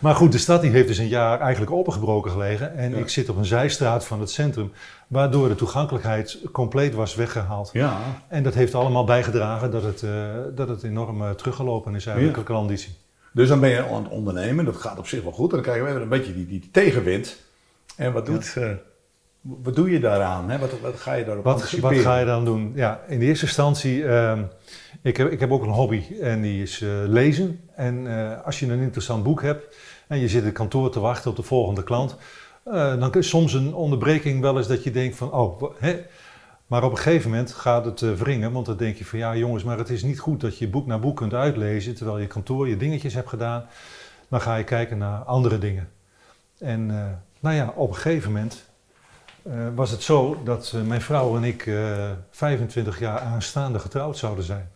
[0.00, 2.76] Maar goed, de stad die heeft dus een jaar eigenlijk opengebroken gelegen.
[2.76, 2.96] En Ja.
[2.96, 4.72] ik zit op een zijstraat van het centrum,
[5.08, 7.70] waardoor de toegankelijkheid compleet was weggehaald.
[7.72, 7.96] Ja,
[8.28, 10.10] En dat heeft allemaal bijgedragen dat het, eh,
[10.54, 12.94] dat het enorm teruggelopen is eigenlijk, de klanditie.
[13.34, 15.48] Dus dan ben je aan het ondernemen, dat gaat op zich wel goed.
[15.48, 17.36] En dan krijgen we weer een beetje die, die tegenwind.
[17.96, 18.70] En wat, doet, eh,
[19.40, 20.50] wat doe je daaraan?
[20.50, 20.58] Hè?
[20.58, 22.72] Wat, wat ga je daarop Wat, wat ga je dan doen?
[22.74, 24.42] Ja, in de eerste instantie, ehm,
[25.02, 27.60] ik, heb, ik heb ook een hobby en die is eh, lezen.
[27.76, 29.76] En eh, als je een interessant boek hebt
[30.08, 32.16] en je zit in het kantoor te wachten op de volgende klant,
[32.98, 36.04] dan is soms een onderbreking wel eens dat je denkt van, oh, hè?
[36.66, 39.36] Maar op een gegeven moment gaat het eh, wringen, want dan denk je van, ja
[39.36, 42.26] jongens, maar het is niet goed dat je boek na boek kunt uitlezen terwijl je
[42.26, 43.66] kantoor je dingetjes hebt gedaan.
[44.28, 45.88] Dan ga je kijken naar andere dingen.
[46.58, 47.06] En eh,
[47.40, 48.64] nou ja, op een gegeven moment
[49.42, 54.44] eh, was het zo dat mijn vrouw en ik eh 25 jaar aanstaande getrouwd zouden
[54.44, 54.70] zijn.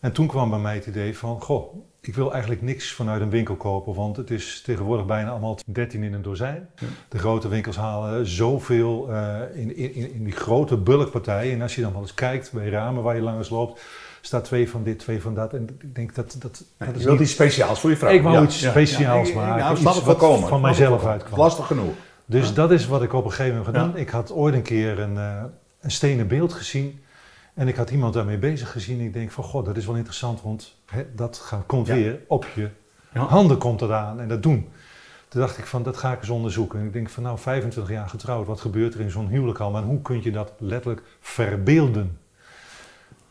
[0.00, 3.30] En toen kwam bij mij het idee van, goh, ik wil eigenlijk niks vanuit een
[3.30, 6.68] winkel kopen, want het is tegenwoordig bijna allemaal 13 in een dozijn.
[6.78, 6.86] Ja.
[7.08, 11.52] De grote winkels halen zoveel eh, in, in, in die grote bulkpartijen.
[11.52, 13.80] En als je dan wel eens kijkt bij ramen waar je langs loopt,
[14.20, 15.52] staat twee van dit, twee van dat.
[15.54, 17.20] En ik denk dat dat, dat je is niet...
[17.20, 18.10] iets speciaals voor je vrouw.
[18.10, 20.48] Ik wou iets speciaals maken, Nou, iets het wat volkomen.
[20.48, 21.38] van mijzelf uitkwam.
[21.38, 21.94] Lastig genoeg.
[22.24, 22.54] Dus Ja.
[22.54, 23.96] dat is wat ik op een gegeven moment heb gedaan.
[23.96, 24.00] Ja.
[24.02, 25.42] Ik had ooit een keer een, eh,
[25.80, 27.00] een stenen beeld gezien.
[27.58, 29.00] En ik had iemand daarmee bezig gezien.
[29.00, 31.94] Ik denk van, god, dat is wel interessant, want hè, dat gaat, komt Ja.
[31.94, 32.68] weer op je
[33.12, 33.20] Ja.
[33.20, 34.68] handen komt het aan en dat doen.
[35.28, 36.78] Toen dacht ik van, dat ga ik eens onderzoeken.
[36.80, 39.76] En ik denk van, nou, 25 jaar getrouwd, wat gebeurt er in zo'n huwelijk al?
[39.76, 42.18] En hoe kun je dat letterlijk verbeelden?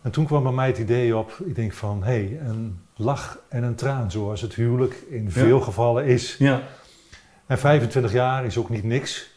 [0.01, 3.39] En toen kwam bij mij het idee op, ik denk van, hé, hey, een lach
[3.49, 6.35] en een traan, zoals het huwelijk in veel gevallen is.
[6.37, 6.61] Ja.
[7.45, 9.36] En 25 jaar is ook niet niks.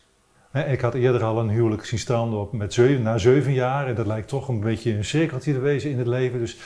[0.52, 3.86] Ik had eerder al een huwelijk zien stranden op met zeven, na zeven jaar.
[3.86, 6.38] En dat lijkt toch een beetje een cirkeltje te wezen in het leven.
[6.38, 6.60] Dus ik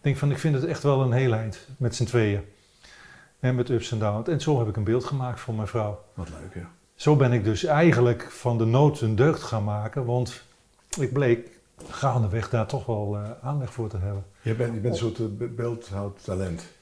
[0.00, 2.40] denk van, ik vind het echt wel een heel eind met z'n tweeën.
[3.40, 4.28] En met ups en downs.
[4.28, 6.00] En zo heb ik een beeld gemaakt voor mijn vrouw.
[6.14, 6.70] Wat leuk, ja.
[6.94, 10.04] Zo ben ik dus eigenlijk van de nood een deugd gaan maken.
[10.04, 10.42] Want
[11.00, 11.48] ik bleek
[11.88, 14.24] gaandeweg daar toch wel eh, aanleg voor te hebben.
[14.42, 16.72] Je bent, je bent een soort eh, be- beeldhoudtalent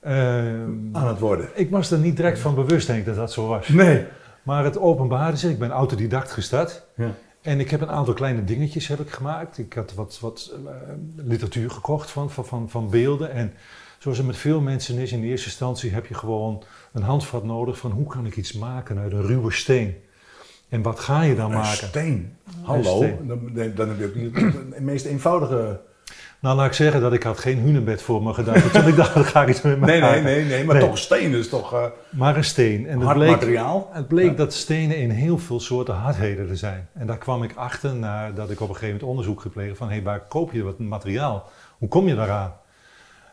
[0.00, 1.48] Ehm, aan het worden.
[1.54, 3.68] ik was er niet direct van bewust, denk ik, dat dat zo was.
[3.68, 4.04] Nee.
[4.42, 5.50] Maar het openbaarde zich.
[5.50, 6.82] Ik ben autodidact gestart.
[6.94, 7.14] Ja.
[7.40, 9.58] En ik heb een aantal kleine dingetjes heb ik gemaakt.
[9.58, 10.72] Ik had wat, wat eh,
[11.16, 13.32] literatuur gekocht van, van, van, van beelden.
[13.32, 13.52] En
[13.98, 17.44] zoals het met veel mensen is, in de eerste instantie heb je gewoon een handvat
[17.44, 19.96] nodig van hoe kan ik iets maken uit een ruwe steen.
[20.68, 21.88] En wat ga je dan Een maken?
[21.88, 22.36] steen.
[22.62, 22.96] Hallo.
[22.96, 23.26] steen.
[23.26, 25.80] Dan, dan heb je ook niet de meest eenvoudige...
[26.40, 28.70] Nou, laat ik zeggen dat ik had geen hunebed voor me gedaan.
[28.70, 30.22] Toen ik dacht, dat ga ik iets met Nee, nee, maken.
[30.24, 30.64] nee, nee.
[30.64, 30.84] Maar Nee.
[30.84, 32.86] toch een steen is toch eh, Maar een steen.
[32.86, 33.88] En het bleek, materiaal.
[33.92, 34.36] het bleek Ja.
[34.36, 36.88] dat stenen in heel veel soorten hardheden er zijn.
[36.94, 39.90] En daar kwam ik achter nadat ik op een gegeven moment onderzoek gepleegd van...
[39.90, 41.48] hé, waar koop je wat materiaal?
[41.78, 42.52] Hoe kom je daaraan?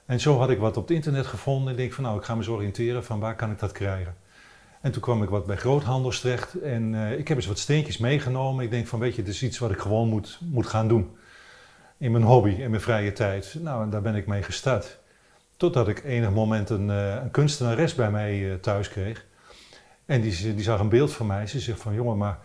[0.05, 1.65] En zo had ik wat op het internet gevonden.
[1.67, 3.71] En ik denk van, nou, ik ga me eens oriënteren van waar kan ik dat
[3.71, 4.15] krijgen?
[4.81, 6.59] En toen kwam ik wat bij groothandels terecht.
[6.61, 8.63] En eh, ik heb eens wat steentjes meegenomen.
[8.63, 11.09] Ik denk van, weet je, het is iets wat ik gewoon moet, moet gaan doen.
[11.97, 13.55] In mijn hobby, in mijn vrije tijd.
[13.59, 14.99] Nou, en daar ben ik mee gestart.
[15.57, 19.25] Totdat ik enig moment een, eh, een kunstenares bij mij eh, thuis kreeg.
[20.05, 21.47] En die, die zag een beeld van mij.
[21.47, 22.37] Ze zegt van, jongen, maar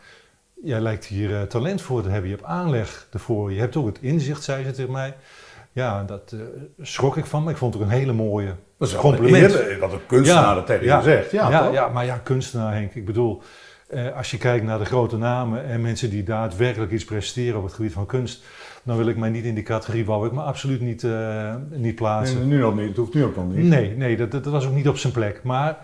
[0.63, 2.31] jij lijkt hier eh, talent voor te hebben.
[2.31, 3.53] Je hebt aanleg ervoor.
[3.53, 5.15] Je hebt ook het inzicht, zei ze tegen mij.
[5.73, 6.35] Ja, dat
[6.81, 7.43] schrok ik van.
[7.43, 9.55] Maar ik vond het ook een hele mooie Dat is compliment.
[9.55, 11.31] een dat een kunstenaar dat tegen je zegt.
[11.31, 12.95] Ja, ja, ja, maar ja, kunstenaar Henk.
[12.95, 13.43] Ik bedoel,
[13.91, 17.65] eh, als je kijkt naar de grote namen en mensen die daadwerkelijk iets presteren op
[17.65, 18.45] het gebied van kunst,
[18.83, 21.81] dan wil ik mij niet in die categorie, wou ik me absoluut niet, eh, niet
[21.81, 22.49] Nee, plaatsen.
[22.49, 22.89] nu nog niet.
[22.89, 23.65] Het hoeft nu ook nog niet.
[23.65, 25.41] Nee, nee, dat, dat was ook niet op zijn plek.
[25.43, 25.79] Maar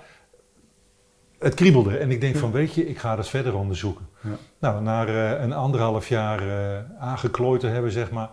[1.38, 4.06] het kriebelde en ik denk van, weet je, ik ga dat verder onderzoeken.
[4.20, 4.30] Ja.
[4.58, 8.30] Nou, na eh, een anderhalf jaar eh, aangeklooid te hebben, zeg maar,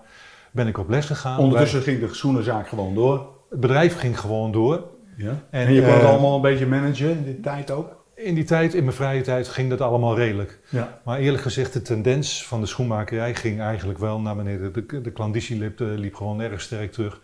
[0.51, 1.39] ben ik op les gegaan.
[1.39, 3.27] Ondertussen ging de schoenenzaak gewoon door.
[3.49, 4.83] Het bedrijf ging gewoon door.
[5.17, 5.29] Ja.
[5.49, 8.02] En, En, je kon het allemaal een beetje managen in die tijd ook?
[8.15, 10.59] In die tijd, in mijn vrije tijd, ging dat allemaal redelijk.
[10.69, 10.99] Ja.
[11.03, 14.73] Maar eerlijk gezegd, de tendens van de schoenmakerij ging eigenlijk wel naar beneden.
[14.73, 17.21] De, de klanditie liep, eh, liep gewoon erg sterk terug.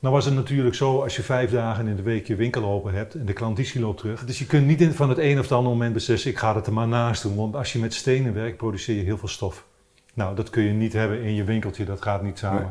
[0.00, 2.92] Nou was het natuurlijk zo, als je vijf dagen in de week je winkel open
[2.94, 4.24] hebt en de klanditie loopt terug.
[4.24, 6.54] Dus je kunt niet in- van het een of het andere moment beslissen, ik ga
[6.54, 7.36] het er maar naast doen.
[7.36, 9.66] Want als je met stenen werkt, produceer je heel veel stof.
[10.14, 12.62] Nou, dat kun je niet hebben in je winkeltje, dat gaat niet samen.
[12.62, 12.70] Nee.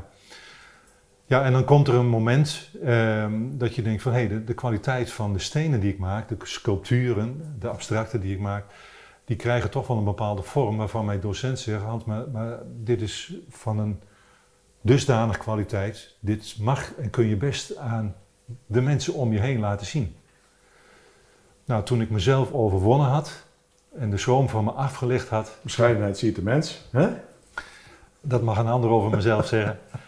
[1.27, 4.53] Ja, en dan komt er een moment ehm, dat je denkt van, hé, de, de
[4.53, 8.65] kwaliteit van de stenen die ik maak, de sculpturen, de abstracten die ik maak,
[9.25, 13.01] die krijgen toch wel een bepaalde vorm waarvan mijn docent zegt, Hans, maar, maar dit
[13.01, 13.99] is van een
[14.81, 18.15] dusdanig kwaliteit, dit mag en kun je best aan
[18.65, 20.15] de mensen om je heen laten zien.
[21.65, 23.45] Nou, toen ik mezelf overwonnen had
[23.97, 26.87] en de schroom van me afgelegd had, Bescheidenheid ziet de mens.
[26.91, 27.09] Hè?
[28.21, 29.79] dat mag een ander over mezelf zeggen,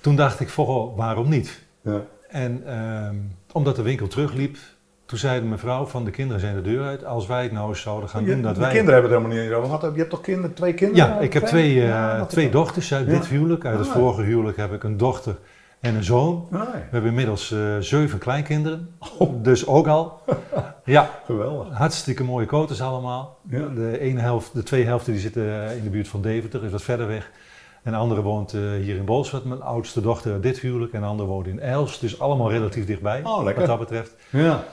[0.00, 1.62] toen dacht ik, vooral, waarom niet?
[1.82, 2.00] Ja.
[2.28, 3.14] En ehm,
[3.52, 4.56] omdat de winkel terugliep,
[5.06, 7.04] toen zei de mevrouw van de kinderen zijn de deur uit.
[7.04, 8.70] Als wij het nou eens zouden gaan Je- doen, dat de wij...
[8.72, 9.92] kinderen hebben het helemaal niet over gehad.
[9.94, 11.06] Je hebt toch kinderen, twee kinderen?
[11.08, 13.64] Ja, ik heb twee, eh, Ja, twee is dochters uit dit huwelijk.
[13.64, 13.94] Uit het Ah.
[13.94, 15.36] vorige huwelijk heb ik een dochter
[15.80, 16.48] en een zoon.
[16.52, 16.60] Ah.
[16.60, 18.94] We hebben inmiddels eh, zeven kleinkinderen.
[19.18, 19.42] Oh.
[19.42, 20.20] Dus ook al.
[20.84, 21.72] Ja, Geweldig.
[21.76, 23.38] hartstikke mooie koters allemaal.
[23.48, 23.66] Ja.
[23.74, 26.70] De, ene helft, de twee helften die zitten eh, in de buurt van Deventer, is
[26.70, 27.30] wat verder weg.
[27.86, 30.92] En de andere woont eh, hier in Bolsward, mijn oudste dochter dit huwelijk.
[30.92, 34.16] En de andere woont in Els, dus allemaal relatief dichtbij, Oh, wat dat betreft.
[34.30, 34.64] Ja.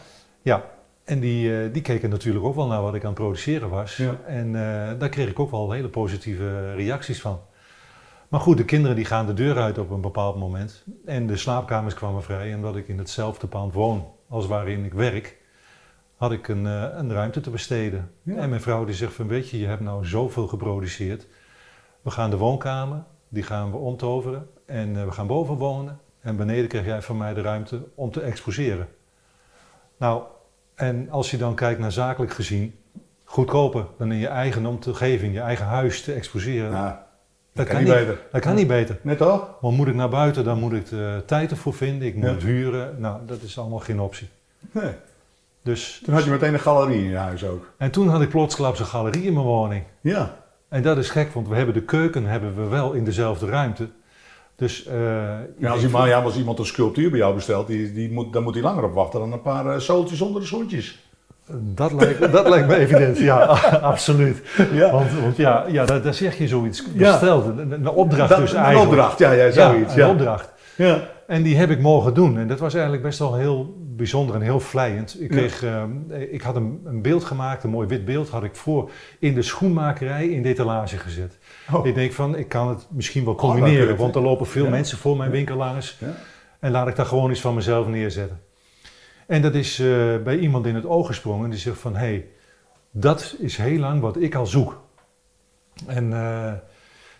[0.41, 0.63] Ja,
[1.04, 3.97] en die, eh, die keken natuurlijk ook wel naar wat ik aan het produceren was.
[3.97, 4.15] Ja.
[4.26, 7.39] En eh, daar kreeg ik ook wel hele positieve reacties van.
[8.28, 10.84] Maar goed, de kinderen die gaan de deur uit op een bepaald moment.
[11.06, 12.52] En de slaapkamers kwamen vrij.
[12.52, 15.38] En omdat ik in hetzelfde pand woon als waarin ik werk,
[16.15, 16.65] had ik een,
[16.99, 18.12] een ruimte te besteden.
[18.23, 18.36] Ja.
[18.36, 21.28] En mijn vrouw die zegt van, weet je, je hebt nou zoveel geproduceerd.
[22.03, 24.49] We gaan de woonkamer, die gaan we omtoveren.
[24.65, 25.99] En eh, we gaan boven wonen.
[26.21, 28.87] En beneden krijg jij van mij de ruimte om te exposeren.
[29.97, 30.23] Nou,
[30.75, 32.75] en als je dan kijkt naar zakelijk gezien,
[33.23, 36.71] goedkoper dan in je eigen omgeving, je eigen huis te exposeren.
[36.71, 36.93] Nou,
[37.53, 38.19] dat, kan kan niet beter.
[38.31, 38.99] dat kan niet beter.
[39.01, 39.49] Net toch?
[39.61, 42.31] Want moet ik naar buiten, dan moet ik de tijd ervoor vinden, ik moet Ja.
[42.31, 42.95] het huren.
[42.99, 44.29] Nou, dat is allemaal geen optie.
[44.71, 44.91] Nee.
[45.61, 47.73] Dus, Toen had je meteen een galerie in je huis ook.
[47.77, 49.83] en toen had ik plotsklaps een galerie in mijn woning.
[50.01, 50.35] Ja.
[50.73, 53.88] En dat is gek, want we hebben de keuken hebben we wel in dezelfde ruimte.
[54.55, 54.95] Dus, eh,
[55.57, 58.43] Ja, als, iemand, ja, als iemand een sculptuur bij jou bestelt, die, die moet, dan
[58.43, 60.99] moet hij langer op wachten dan een paar eh, zooltjes onder de schoentjes.
[61.59, 63.36] dat, lijkt, dat lijkt me evident, ja,
[63.93, 64.41] absoluut.
[64.71, 64.91] Ja.
[64.91, 67.12] Want, want ja, ja daar, daar zeg je zoiets Ja.
[67.12, 68.89] besteld, een, een opdracht Dat- dus een eigenlijk.
[68.91, 69.93] opdracht, ja, ja, Ja, zoiets.
[69.93, 70.52] een Ja, opdracht.
[70.75, 71.09] Ja.
[71.27, 72.38] En die heb ik mogen doen.
[72.38, 75.21] En dat was eigenlijk best wel heel bijzonder en heel vlijend.
[75.21, 75.38] Ik, Ja.
[75.38, 75.91] kreeg, ehm,
[76.31, 79.41] ik had een, een beeld gemaakt, een mooi wit beeld, had ik voor in de
[79.41, 81.38] schoenmakerij in de etalage gezet.
[81.71, 81.86] Oh.
[81.86, 84.69] Ik denk van, ik kan het misschien wel kun combineren, want er lopen veel Ja.
[84.69, 85.97] mensen voor mijn winkel langs.
[85.99, 86.15] Ja.
[86.59, 88.39] En laat ik daar gewoon iets van mezelf neerzetten.
[89.27, 89.88] En dat is eh,
[90.23, 92.25] bij iemand in het oog gesprongen die zegt van, hé, hey,
[92.91, 94.81] dat is heel lang wat ik al zoek.
[95.88, 96.51] En eh,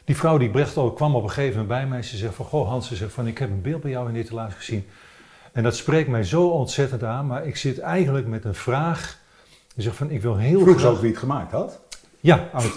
[0.06, 2.02] die vrouw die Brecht ook kwam op een gegeven moment bij mij.
[2.02, 4.14] Ze zegt van, goh Hans, ze zegt van, ik heb een beeld bij jou in
[4.14, 4.86] de etalage gezien.
[5.52, 9.18] En dat spreekt mij zo ontzettend aan, maar ik zit eigenlijk met een vraag.
[9.76, 10.92] Ze zegt van, ik wil heel Vroeg graag...
[10.92, 11.82] ook wie het gemaakt had?
[12.20, 12.74] Ja, uit,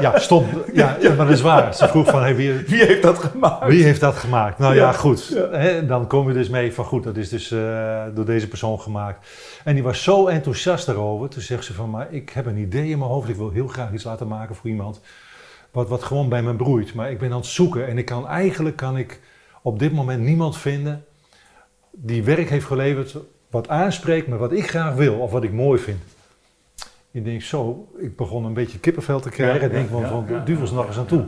[0.00, 1.74] ja, stond, ja, maar dat is waar.
[1.74, 3.66] Ze vroeg van, hey, wie, Wie heeft dat gemaakt?
[3.66, 4.58] wie heeft dat gemaakt?
[4.58, 5.26] Nou ja, Ja, goed.
[5.34, 5.50] ja.
[5.50, 8.80] Hè, dan kom je dus mee van, goed, dat is dus eh, door deze persoon
[8.80, 9.26] gemaakt.
[9.64, 11.28] En die was zo enthousiast daarover.
[11.28, 13.28] Toen zegt ze van, maar ik heb een idee in mijn hoofd.
[13.28, 15.00] Ik wil heel graag iets laten maken voor iemand.
[15.70, 16.94] Wat, wat gewoon bij me broeit.
[16.94, 17.86] Maar ik ben aan het zoeken.
[17.86, 19.20] En ik kan eigenlijk, kan ik
[19.62, 21.04] op dit moment niemand vinden
[21.90, 23.16] die werk heeft geleverd
[23.50, 26.00] wat aanspreekt met wat ik graag wil of wat ik mooi vind.
[27.10, 29.62] Ik denk zo, ik begon een beetje kippenvel te krijgen.
[29.62, 31.26] ik denk van, van duvels nog eens aan toe.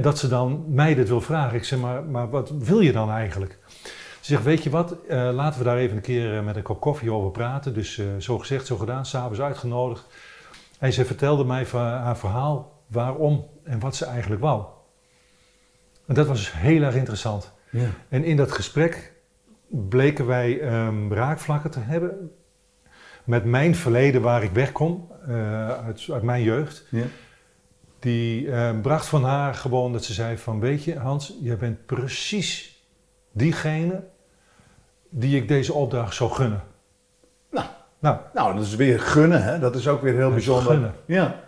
[0.00, 1.56] Dat ze dan mij dit wil vragen.
[1.56, 3.58] Ik zeg, maar, maar wat wil je dan eigenlijk?
[4.20, 6.62] Ze zegt, weet je wat, eh, laten we daar even een keer eh, met een
[6.62, 7.74] kop koffie over praten.
[7.74, 10.06] Dus eh, zo gezegd, zo gedaan, s'avonds uitgenodigd.
[10.78, 14.64] En ze vertelde mij haar verhaal, waarom en wat ze eigenlijk wou.
[16.06, 17.52] En dat was heel erg interessant.
[17.70, 17.88] Ja.
[18.08, 19.12] En in dat gesprek
[19.68, 22.32] bleken wij ehm, raakvlakken te hebben
[23.24, 26.86] met mijn verleden waar ik wegkom, eh, uit, uit mijn jeugd.
[26.90, 27.04] Ja.
[27.98, 31.86] Die eh, bracht van haar gewoon dat ze zei van, weet je Hans, jij bent
[31.86, 32.82] precies
[33.32, 34.04] diegene
[35.08, 36.62] die ik deze opdracht zou gunnen.
[37.50, 37.66] Nou.
[37.98, 39.58] Nou, Nou, dat is weer gunnen, hè?
[39.58, 40.94] Dat is ook weer heel Dat bijzonder.
[41.04, 41.40] Ja.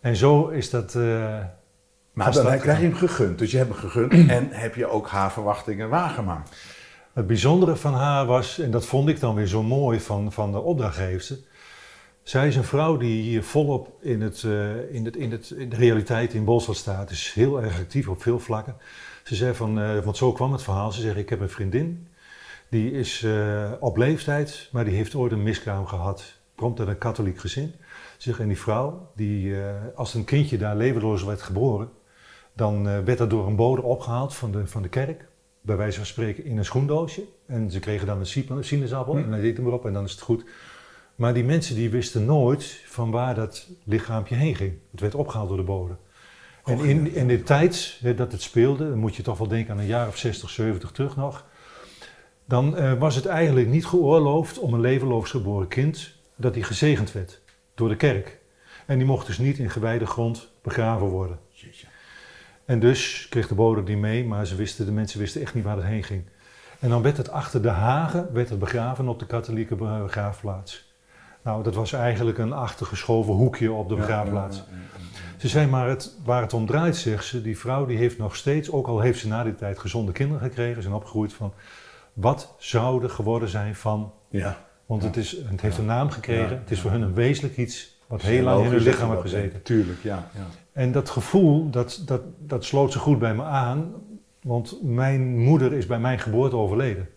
[0.00, 0.94] En zo is dat...
[0.94, 1.38] eh,
[2.12, 3.38] Maar dan krijg je hem gegund.
[3.38, 6.56] Dus je hebt hem gegund en heb je ook haar verwachtingen waargemaakt.
[7.12, 10.52] Het bijzondere van haar was, en dat vond ik dan weer zo mooi van, van
[10.52, 11.36] de opdrachtgeefster.
[12.22, 15.68] Zij is een vrouw die hier volop in, het, eh, in, het, in, het, in
[15.68, 17.10] de realiteit in Bolstad staat.
[17.10, 18.76] Is heel erg actief op veel vlakken.
[19.24, 20.92] Ze zei van, eh, want zo kwam het verhaal.
[20.92, 22.08] Ze zegt, ik heb een vriendin.
[22.70, 26.24] Die is eh, op leeftijd, maar die heeft ooit een miskraam gehad.
[26.54, 27.74] Komt uit een katholiek gezin.
[28.18, 31.90] Zegt, en die vrouw, die, eh, als een kindje daar levenloos werd geboren,
[32.52, 35.28] dan eh, werd dat door een bode opgehaald van de, van de kerk
[35.60, 37.24] bij wijze van spreken in een schoendoosje.
[37.46, 39.22] En ze kregen dan een sinaasappel Hm.
[39.22, 40.44] en hij deed hem erop en dan is het goed.
[41.14, 44.72] Maar die mensen die wisten nooit van waar dat lichaampje heen ging.
[44.90, 45.96] Het werd opgehaald door de bode.
[46.64, 49.72] En Och, in, in de tijd dat het speelde, dan moet je toch wel denken
[49.72, 51.44] aan een jaar of 60, 70 terug nog.
[52.44, 57.12] Dan eh, was het eigenlijk niet geoorloofd om een levenloos geboren kind, dat die gezegend
[57.12, 57.40] werd
[57.78, 58.38] door de kerk.
[58.86, 61.38] En die mocht dus niet in gewijde grond begraven worden.
[62.64, 65.64] En dus kreeg de bode die mee, maar ze wisten, de mensen wisten echt niet
[65.64, 66.24] waar het heen ging.
[66.80, 70.92] En dan werd het achter de hagen werd het begraven op de katholieke be- begraafplaats.
[71.42, 74.56] Nou, dat was eigenlijk een achtergeschoven hoekje op de begraafplaats.
[74.56, 75.38] ja, ja, ja.
[75.38, 78.36] Ze zei maar, het, waar het om draait, zegt ze, die vrouw die heeft nog
[78.36, 81.52] steeds, ook al heeft ze na die tijd gezonde kinderen gekregen, zijn opgegroeid van,
[82.12, 84.66] wat zou er geworden zijn van, Ja.
[84.88, 87.96] Want het, is, het heeft een naam gekregen, het is voor hun een wezenlijk iets
[88.06, 89.62] wat heel lang in hun lichaam heeft gezeten.
[89.62, 90.28] Tuurlijk, ja.
[90.34, 90.46] ja.
[90.72, 93.92] En dat gevoel, dat, dat, dat sloot ze goed bij me aan,
[94.42, 97.08] want mijn moeder is bij mijn geboorte overleden.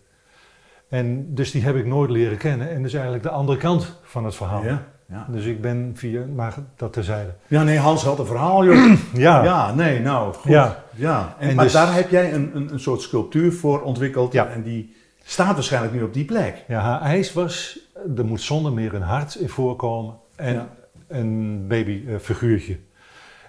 [0.88, 3.98] En dus die heb ik nooit leren kennen en dat is eigenlijk de andere kant
[4.02, 4.64] van het verhaal.
[4.64, 5.26] Ja, ja.
[5.30, 7.34] Dus ik ben via, maar dat terzijde.
[7.46, 8.92] ja, nee, Hans had een verhaal, joh.
[9.14, 10.50] Ja, Ja, nee, nou, goed.
[10.50, 10.84] Ja.
[10.94, 11.36] Ja.
[11.38, 14.32] En, En maar dus- daar heb jij een, een, een soort sculptuur voor ontwikkeld.
[14.32, 14.46] Ja.
[14.48, 16.64] En die staat waarschijnlijk nu op die plek.
[16.68, 17.78] ja, haar eis was,
[18.16, 20.74] er moet zonder meer een hart in voorkomen en Ja.
[21.08, 22.78] een babyfiguurtje.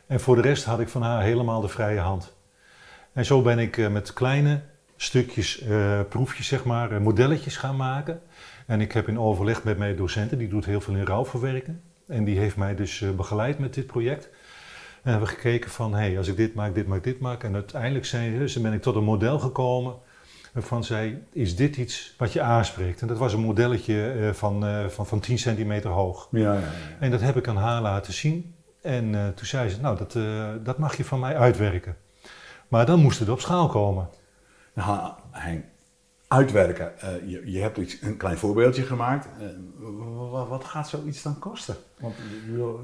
[0.07, 2.33] en voor de rest had ik van haar helemaal de vrije hand.
[3.13, 4.61] En zo ben ik eh, met kleine
[4.95, 8.21] stukjes, eh, proefjes zeg maar, eh, modelletjes gaan maken.
[8.67, 11.81] En ik heb in overleg met mijn docenten, die doet heel veel in rouwverwerken.
[12.07, 14.29] En die heeft mij dus eh, begeleid met dit project.
[15.03, 17.43] En hebben we gekeken van, hé, hey, als ik dit maak, dit maak, dit maak.
[17.43, 19.95] En uiteindelijk zijn, ben ik tot een model gekomen
[20.53, 23.01] waarvan zei, is dit iets wat je aanspreekt?
[23.01, 26.27] En dat was een modelletje eh, van, eh, van, van 10 centimeter hoog.
[26.31, 26.67] Ja, ja, ja.
[26.99, 28.55] En dat heb ik aan haar laten zien.
[28.81, 30.17] En eh, toen zei ze, nou, dat,
[30.65, 31.97] dat mag je van mij uitwerken.
[32.67, 34.09] Maar dan moest het op schaal komen.
[34.73, 35.65] Nou, Henk,
[36.33, 36.99] uitwerken.
[36.99, 39.27] Eh, je, je hebt iets, een klein voorbeeldje gemaakt.
[39.39, 39.45] Eh,
[40.31, 41.75] wa- wat gaat zoiets dan kosten?
[41.99, 42.13] Want,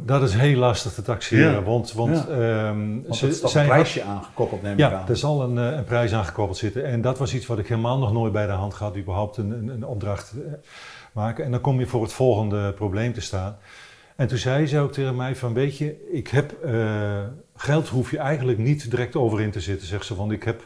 [0.06, 1.62] Dat is heel lastig te taxeren, Ja.
[1.64, 2.28] want, want, Ja.
[2.28, 5.08] ehm, want ze- er is een prijsje aangekoppeld, neem ik Ja, aan.
[5.08, 6.86] er zal een, eh, een prijs aangekoppeld zitten.
[6.86, 9.52] En dat was iets wat ik helemaal nog nooit bij de hand had, überhaupt een,
[9.52, 10.34] een, een opdracht
[11.12, 11.44] maken.
[11.46, 13.58] En dan kom je voor het volgende probleem te staan.
[14.16, 16.54] En toen zei ze ook tegen mij van, weet je, ik heb,
[17.56, 20.16] geld hoef je eigenlijk niet direct over in te zitten, zegt ze.
[20.16, 20.64] Want ik heb,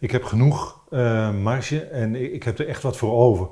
[0.00, 3.48] ik heb genoeg eh, marge en ik, ik heb er echt wat voor over.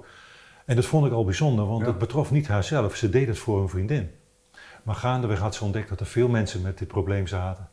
[0.66, 1.86] En dat vond ik al bijzonder, want Ja.
[1.86, 2.96] het betrof niet haarzelf.
[2.96, 4.10] Ze deed het voor een vriendin.
[4.82, 7.68] Maar gaandeweg had ze ontdekt dat er veel mensen met dit probleem zaten.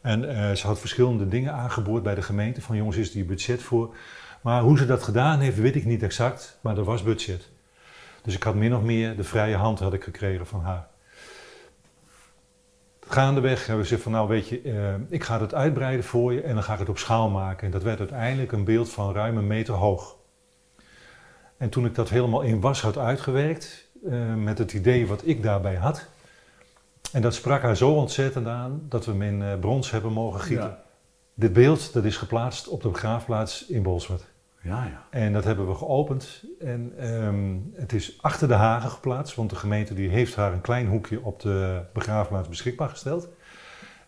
[0.00, 2.60] En eh, ze had verschillende dingen aangeboord bij de gemeente.
[2.60, 3.94] Van jongens, is hier budget voor?
[4.40, 6.58] Maar hoe ze dat gedaan heeft, weet ik niet exact.
[6.60, 7.48] Maar er was budget.
[8.22, 10.86] Dus ik had min of meer de vrije hand had ik gekregen van haar.
[13.12, 16.40] Gaandeweg hebben we gezegd van nou weet je, eh, ik ga het uitbreiden voor je
[16.40, 17.66] en dan ga ik het op schaal maken.
[17.66, 20.16] En dat werd uiteindelijk een beeld van ruim een meter hoog.
[21.56, 25.42] En toen ik dat helemaal in was had uitgewerkt, eh, met het idee wat ik
[25.42, 26.06] daarbij had,
[27.12, 30.40] En dat sprak haar zo ontzettend aan dat we hem in eh, brons hebben mogen
[30.40, 30.68] gieten.
[30.68, 30.82] Ja.
[31.34, 34.31] Dit beeld dat is geplaatst op de begraafplaats in Bolsward.
[34.62, 35.06] Ja, ja.
[35.10, 36.44] En dat hebben we geopend.
[36.60, 40.60] En ehm, het is achter de hagen geplaatst, want de gemeente die heeft haar een
[40.60, 43.28] klein hoekje op de begraafplaats beschikbaar gesteld.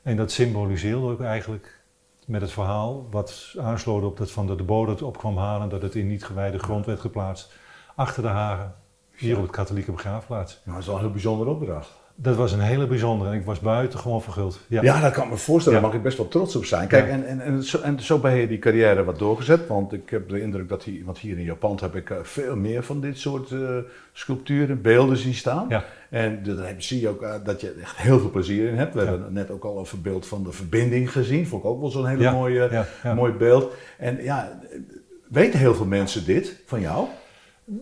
[0.03, 1.83] En dat symboliseerde ook eigenlijk
[2.27, 5.69] met het verhaal wat aansloot op dat van de, de bode het op kwam halen,
[5.69, 7.53] dat het in niet gewijde grond werd geplaatst.
[7.95, 8.75] Achter de hagen,
[9.17, 10.61] hier op het katholieke begraafplaats.
[10.65, 12.04] Nou, dat is wel een heel bijzondere opdracht.
[12.17, 14.61] Dat was een hele bijzondere en ik was buiten gewoon verguld.
[14.67, 14.83] Ja.
[14.83, 15.81] Ja, dat kan ik me voorstellen.
[15.81, 16.89] Daar mag ik best wel trots op zijn.
[16.89, 19.67] Kijk, en, en, en, zo, en zo ben je die carrière wat doorgezet.
[19.67, 22.17] Want ik heb de indruk dat hier, want hier in jouw pand heb ik eh,
[22.23, 23.59] veel meer van dit soort eh,
[24.13, 25.67] sculpturen, beelden zien staan.
[25.69, 25.85] Ja.
[26.11, 28.95] En daar zie je ook eh, dat je echt heel veel plezier in hebt.
[28.95, 29.07] We Ja.
[29.07, 31.47] hebben net ook al het beeld van de verbinding gezien.
[31.47, 33.73] Vond ik ook wel zo'n hele mooie, mooi beeld.
[33.99, 34.59] En ja,
[35.29, 37.07] weten heel veel mensen dit van jou?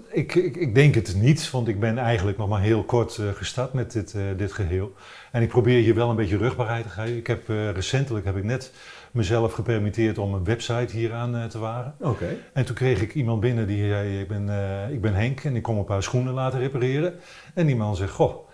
[0.08, 3.28] Ik, ik, ik denk het niet, want ik ben eigenlijk nog maar heel kort eh,
[3.28, 4.92] gestart met dit, eh, dit geheel.
[5.32, 7.16] En ik probeer je wel een beetje rugbaarheid te geven.
[7.16, 8.72] Ik heb eh, recentelijk heb ik net
[9.10, 11.94] mezelf gepermitteerd om een website hieraan te wagen.
[12.00, 12.36] Oké.
[12.52, 14.48] En toen kreeg ik iemand binnen die zei, ik ben,
[14.92, 17.14] ik ben Henk en ik kom een paar schoenen laten repareren.
[17.54, 18.48] En die man zegt, goh,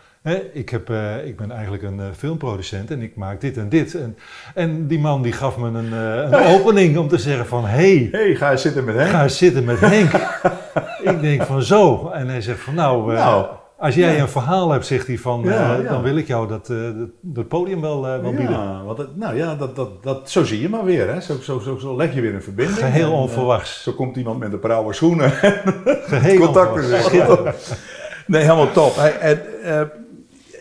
[0.52, 3.94] ik, heb, eh, ik ben eigenlijk een eh, filmproducent en ik maak dit en dit.
[3.94, 4.16] En,
[4.54, 8.08] en die man die gaf me een, eh, een opening om te zeggen van, hey,
[8.12, 9.06] hey, ga je zitten met hem?
[9.06, 10.10] ga eens zitten met Henk.
[11.14, 12.08] ik denk van zo.
[12.08, 13.46] En hij zegt van nou, Nou,
[13.78, 14.20] als jij ja.
[14.20, 15.90] een verhaal hebt, zegt hij van, Ja, ja.
[15.90, 18.84] dan wil ik jou dat, dat, dat podium wel, wel bieden.
[18.84, 21.08] Want nou ja, dat, dat, dat, zo zie je maar weer.
[21.08, 21.20] Hè?
[21.20, 22.78] Zo, zo, zo, zo leg je weer een verbinding.
[22.78, 23.82] Geheel En, eh, onverwachts.
[23.82, 25.30] Zo komt iemand met een paar schoenen.
[25.30, 27.72] Geheel contact onverwachts.
[28.26, 28.96] Nee, helemaal top.
[28.96, 29.40] Hey, en,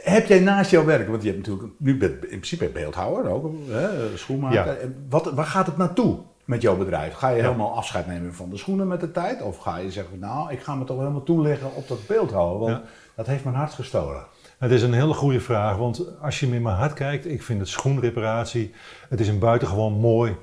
[0.10, 3.52] heb jij naast jouw werk, want je hebt natuurlijk, nu bent in principe beeldhouwer ook,
[3.70, 4.82] hè, schoenmaker.
[4.82, 4.88] Ja.
[5.10, 7.14] Wat, waar gaat het naartoe met jouw bedrijf?
[7.14, 7.42] Ga je Ja.
[7.44, 9.42] helemaal afscheid nemen van de schoenen met de tijd?
[9.42, 12.72] Of ga je zeggen, nou, ik ga me toch helemaal toeleggen op dat beeldhouden, want
[12.84, 12.90] Ja.
[13.16, 14.24] dat heeft mijn hart gestolen.
[14.58, 17.44] Het is een hele goede vraag, want als je me in mijn hart kijkt, ik
[17.44, 18.74] vind het schoenreparatie,
[19.10, 20.36] het is een buitengewoon mooi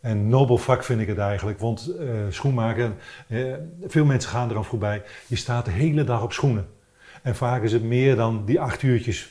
[0.00, 1.58] en nobel vak vind ik het eigenlijk.
[1.58, 2.94] Want eh, schoenmaken,
[3.28, 3.38] eh,
[3.86, 6.66] veel mensen gaan eraan voorbij, je staat de hele dag op schoenen.
[7.22, 9.30] En vaak is het meer dan die acht uurtjes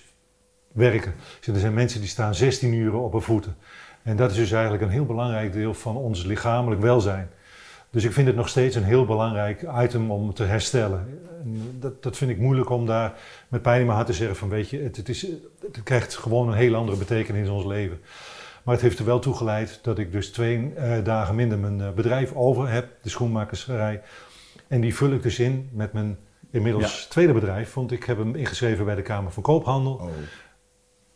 [0.71, 1.13] werken.
[1.39, 3.56] Dus er zijn mensen die staan 16 uur op hun voeten.
[4.04, 7.30] En dat is dus eigenlijk een heel belangrijk deel van ons lichamelijk welzijn.
[7.89, 11.19] Dus ik vind het nog steeds een heel belangrijk item om te herstellen.
[11.43, 13.13] En dat, dat vind ik moeilijk om daar
[13.47, 15.21] met pijn in mijn hart te zeggen van weet je, het, is,
[15.62, 17.99] het krijgt gewoon een heel andere betekenis in ons leven.
[18.63, 21.82] Maar het heeft er wel toe geleid dat ik dus twee eh, dagen minder mijn
[21.82, 24.01] eh, bedrijf over heb, de schoenmakerserij.
[24.67, 26.17] En die vul ik dus in met mijn
[26.52, 30.10] inmiddels tweede bedrijf, want ik heb hem ingeschreven bij de Kamer van Koophandel Oh.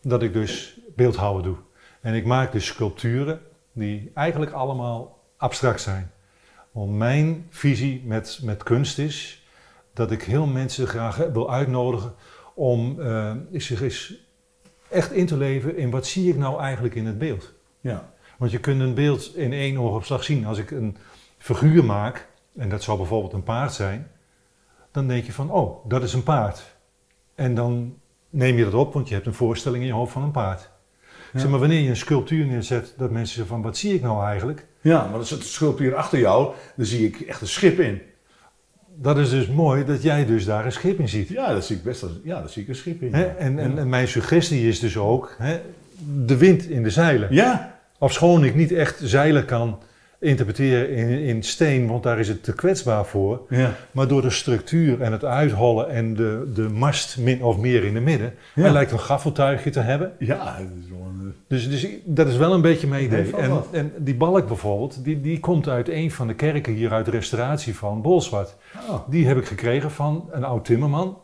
[0.02, 1.56] dat ik dus beeldhouwen doe.
[2.02, 6.12] En ik maak dus sculpturen die eigenlijk allemaal abstract zijn.
[6.71, 9.45] Want mijn visie met, met kunst is
[9.93, 12.13] dat ik heel mensen graag wil uitnodigen
[12.54, 14.13] om eh, zich eens
[14.89, 17.54] echt in te leven in wat zie ik nou eigenlijk in het beeld.
[17.82, 18.13] Ja.
[18.38, 20.45] Want je kunt een beeld in één oogopslag zien.
[20.45, 20.98] Als ik een
[21.38, 24.12] figuur maak, en dat zou bijvoorbeeld een paard zijn,
[24.95, 26.75] dan denk je van, oh, dat is een paard.
[27.36, 27.95] En dan
[28.29, 30.69] neem je dat op, want je hebt een voorstelling in je hoofd van een paard.
[31.34, 31.39] Ja.
[31.39, 34.25] Zeg maar, wanneer je een sculptuur neerzet, dat mensen zeggen van, wat zie ik nou
[34.25, 34.65] eigenlijk?
[34.81, 38.01] Ja, maar dat is het sculptuur achter jou, daar zie ik echt een schip in.
[38.95, 41.27] Dat is dus mooi dat jij dus daar een schip in ziet.
[41.27, 43.10] Ja, dat zie ik best wel, ja, daar zie ik een schip in.
[43.10, 43.36] Ja.
[43.36, 45.62] En, en mijn suggestie is dus ook, hè,
[46.25, 47.34] de wind in de zeilen.
[47.34, 49.79] ja, Ofschoon ik niet echt zeilen kan
[50.25, 53.41] interpreteren in, in steen, want daar is het te kwetsbaar voor.
[53.49, 53.73] ja.
[53.91, 57.93] Maar door de structuur en het uithollen en de, de mast min of meer in
[57.93, 58.61] de midden, Ja.
[58.61, 60.11] hij lijkt een gaffeltuigje te hebben.
[60.19, 63.35] Ja, dat is wel een, Dus, dus dat is wel een beetje mijn idee.
[63.35, 67.05] En, en die balk bijvoorbeeld, die, die komt uit een van de kerken hier uit
[67.05, 68.55] de restauratie van Bolsward.
[68.89, 71.17] oh, Die heb ik gekregen van een oud timmerman.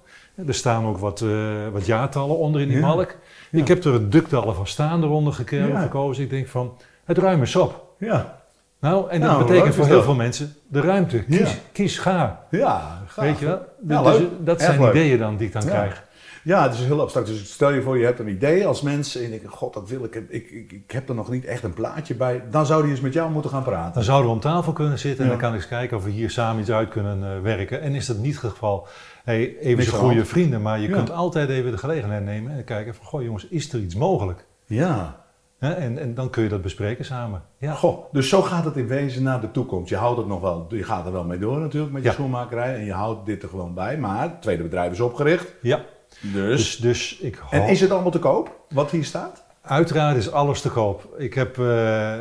[0.47, 1.29] Er staan ook wat, eh,
[1.71, 2.83] wat jaartallen onder in die Ja.
[2.95, 3.15] balk.
[3.51, 6.23] Ik heb er een duktallen van staan eronder gekozen.
[6.23, 6.73] Ik denk van,
[7.05, 7.93] het ruim eens op.
[7.97, 8.40] ja,
[8.81, 10.03] Nou, en dat Nou, betekent voor heel dat.
[10.03, 11.23] veel mensen de ruimte.
[11.23, 11.57] Kies, Ja.
[11.71, 12.45] kies ga.
[12.51, 13.25] ja, gaaf.
[13.25, 13.59] Weet je wel?
[13.87, 15.69] Ja, Dus dat zijn ideeën dan die ik dan Ja.
[15.69, 16.03] krijg.
[16.43, 17.27] Ja, het is heel abstract.
[17.27, 19.89] Dus stel je voor, je hebt een idee als mens en je denkt, god, dat
[19.89, 20.15] wil ik.
[20.15, 22.43] Ik, ik, ik heb er nog niet echt een plaatje bij.
[22.51, 23.93] Dan zou die eens met jou moeten gaan praten.
[23.93, 26.09] Dan zouden we om tafel kunnen zitten en dan kan ik eens kijken of we
[26.09, 27.81] hier samen iets uit kunnen eh, werken.
[27.81, 28.87] En is dat niet het geval,
[29.23, 32.95] hey, even zo goede vrienden, maar je kunt altijd even de gelegenheid nemen en kijken
[32.95, 34.45] van, goh jongens, is er iets mogelijk?
[34.65, 35.20] Ja.
[35.61, 37.41] Hè, En, en dan kun je dat bespreken samen.
[37.57, 37.73] Ja.
[37.73, 39.89] Goh, dus zo gaat het in wezen naar de toekomst.
[39.89, 42.13] Je houdt het nog wel, je gaat er wel mee door natuurlijk met je Ja.
[42.13, 43.97] schoenmakerij en je houdt dit er gewoon bij.
[43.97, 45.53] Maar het tweede bedrijf is opgericht.
[45.61, 45.81] ja.
[46.21, 46.31] Dus.
[46.31, 47.51] Dus, dus ik hoop...
[47.51, 49.43] en is het allemaal te koop, wat hier staat?
[49.61, 51.07] Uiteraard is alles te koop.
[51.17, 52.19] Ik, heb, eh,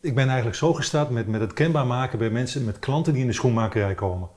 [0.00, 3.22] ik ben eigenlijk zo gestart met, met het kenbaar maken bij mensen, met klanten die
[3.22, 4.28] in de schoenmakerij komen.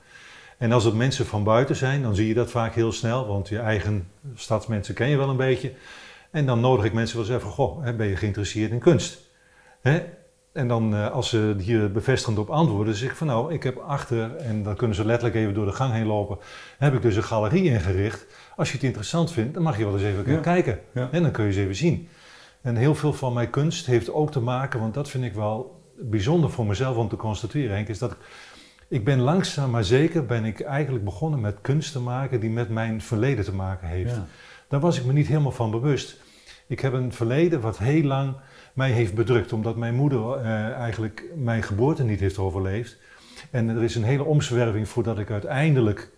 [0.58, 3.48] En als het mensen van buiten zijn, dan zie je dat vaak heel snel, want
[3.48, 5.72] je eigen stadsmensen ken je wel een beetje.
[6.34, 9.18] En dan nodig ik mensen wel eens even, goh, ben je geïnteresseerd in kunst?
[9.80, 10.02] Hè?
[10.52, 13.76] En dan eh, als ze hier bevestigend op antwoorden, zeg ik van nou, ik heb
[13.76, 16.38] achter, en dan kunnen ze letterlijk even door de gang heen lopen,
[16.78, 18.26] heb ik dus een galerie ingericht.
[18.56, 20.38] Als je het interessant vindt, dan mag je wel eens even Ja.
[20.40, 20.80] kijken.
[20.94, 21.08] Ja.
[21.12, 22.08] En dan kun je ze even zien.
[22.60, 25.80] En heel veel van mijn kunst heeft ook te maken, want dat vind ik wel
[25.98, 28.18] bijzonder voor mezelf om te constateren, Henk, is dat ik,
[28.88, 32.68] ik ben langzaam maar zeker ben ik eigenlijk begonnen met kunst te maken die met
[32.68, 34.14] mijn verleden te maken heeft.
[34.14, 34.26] Ja.
[34.68, 36.22] Daar was ik me niet helemaal van bewust.
[36.66, 38.34] Ik heb een verleden wat heel lang
[38.72, 42.96] mij heeft bedrukt, omdat mijn moeder eh, eigenlijk mijn geboorte niet heeft overleefd.
[43.50, 46.10] En er is een hele omzwerving voordat ik uiteindelijk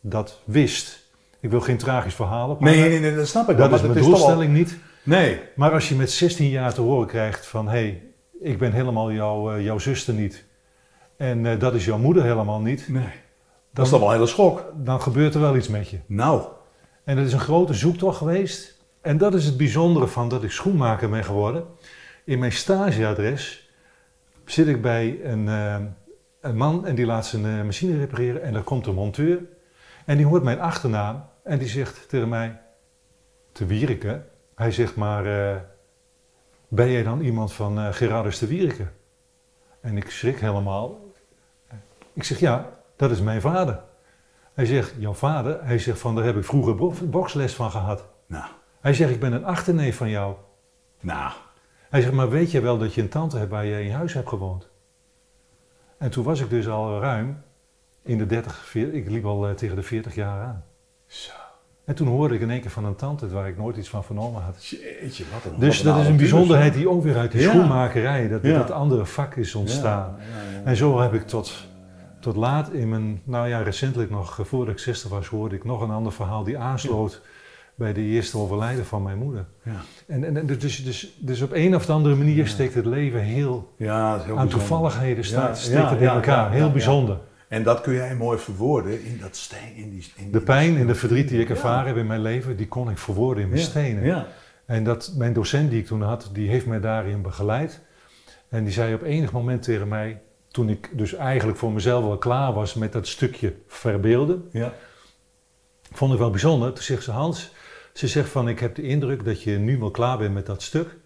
[0.00, 1.12] dat wist.
[1.40, 2.60] Ik wil geen tragisch verhaal op.
[2.60, 3.68] Nee, nee, nee, dat snap ik wel.
[3.68, 4.78] dat is mijn doelstelling niet.
[5.02, 5.40] Nee.
[5.56, 8.02] Maar als je met 16 jaar te horen krijgt van hé, hey,
[8.40, 10.44] ik ben helemaal jouw, eh, jouw zuster niet.
[11.16, 12.88] En eh, dat is jouw moeder helemaal niet.
[12.88, 13.22] nee.
[13.72, 14.72] Dat is toch wel een hele schok.
[14.76, 15.98] Dan gebeurt er wel iets met je.
[16.06, 16.42] Nou.
[17.04, 18.73] En dat is een grote zoektocht geweest.
[19.04, 21.66] En dat is het bijzondere van dat ik schoenmaker ben geworden.
[22.24, 23.70] In mijn stageadres
[24.44, 28.42] zit ik bij een, eh, man en die laat zijn eh, machine repareren.
[28.42, 29.40] En daar komt een monteur.
[30.04, 32.60] En die hoort mijn achternaam en die zegt tegen mij,
[33.52, 34.24] te Wierike.
[34.54, 35.60] Hij zegt maar, eh,
[36.68, 38.86] ben jij dan iemand van Gerardus de Wierike?
[39.80, 41.12] En ik schrik helemaal.
[42.12, 43.82] Ik zeg, ja, dat is mijn vader.
[44.54, 45.64] Hij zegt, jouw vader?
[45.64, 48.08] Hij zegt, van daar heb ik vroeger bo- boksles van gehad.
[48.26, 48.44] Nou.
[48.84, 50.34] Hij zegt, ik ben een achterneef van jou.
[51.00, 51.32] Nou.
[51.90, 54.12] Hij zegt, maar weet je wel dat je een tante hebt waar je in huis
[54.12, 54.68] hebt gewoond?
[55.98, 57.42] En toen was ik dus al ruim
[58.02, 60.64] in de 30, 40, ik liep al eh, tegen de 40 jaar aan.
[61.06, 61.32] Zo.
[61.84, 64.04] En toen hoorde ik in één keer van een tante waar ik nooit iets van
[64.04, 64.66] vernomen had.
[64.66, 67.48] Jeetje, wat een Dus dat is een bijzonderheid die ook weer uit Ja.
[67.48, 68.58] schoenmakerij, dat Ja.
[68.58, 70.16] dat andere vak is ontstaan.
[70.18, 70.62] Ja.
[70.64, 71.66] En zo heb ik tot,
[72.20, 75.64] tot laat in mijn, nou ja, recentelijk nog, eh, voordat ik 60 was, hoorde ik
[75.64, 77.20] nog een ander verhaal die aansloot
[77.74, 79.46] bij de eerste overlijden van mijn moeder.
[79.62, 79.80] Ja.
[80.06, 83.72] En, en, en dus, dus, dus op een of andere manier steekt het leven heel
[83.76, 86.52] Ja, heel aan toevalligheden staat, steekt het in elkaar.
[86.52, 87.18] heel bijzonder.
[87.48, 89.74] En dat kun jij mooi verwoorden in dat steen.
[89.76, 92.56] In die, in De pijn en de verdriet die ik ervaren heb in mijn leven,
[92.56, 94.04] die kon ik verwoorden in mijn Ja, stenen.
[94.04, 94.26] Ja.
[94.66, 97.80] En dat, mijn docent die ik toen had, die heeft mij daarin begeleid.
[98.48, 100.20] En die zei op enig moment tegen mij,
[100.50, 104.72] toen ik dus eigenlijk voor mezelf wel klaar was met dat stukje verbeelden, Ja.
[105.92, 106.72] vond ik wel bijzonder.
[106.72, 107.52] Toen zegt ze, Hans,
[107.94, 110.62] ze zegt van, ik heb de indruk dat je nu wel klaar bent met dat
[110.62, 110.96] stuk.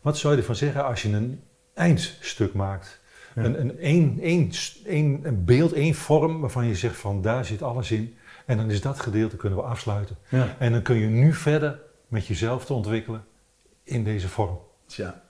[0.00, 1.42] Wat zou je ervan zeggen als je een
[1.74, 3.00] eindstuk maakt?
[3.34, 3.44] Ja.
[3.44, 4.18] Een, een,
[4.84, 8.14] een beeld, één vorm waarvan je zegt van, daar zit alles in.
[8.46, 10.16] En dan is dat gedeelte kunnen we afsluiten.
[10.28, 10.56] ja.
[10.58, 11.78] En dan kun je nu verder
[12.08, 13.24] met jezelf te ontwikkelen
[13.82, 14.58] in deze vorm.
[14.86, 15.22] Tja.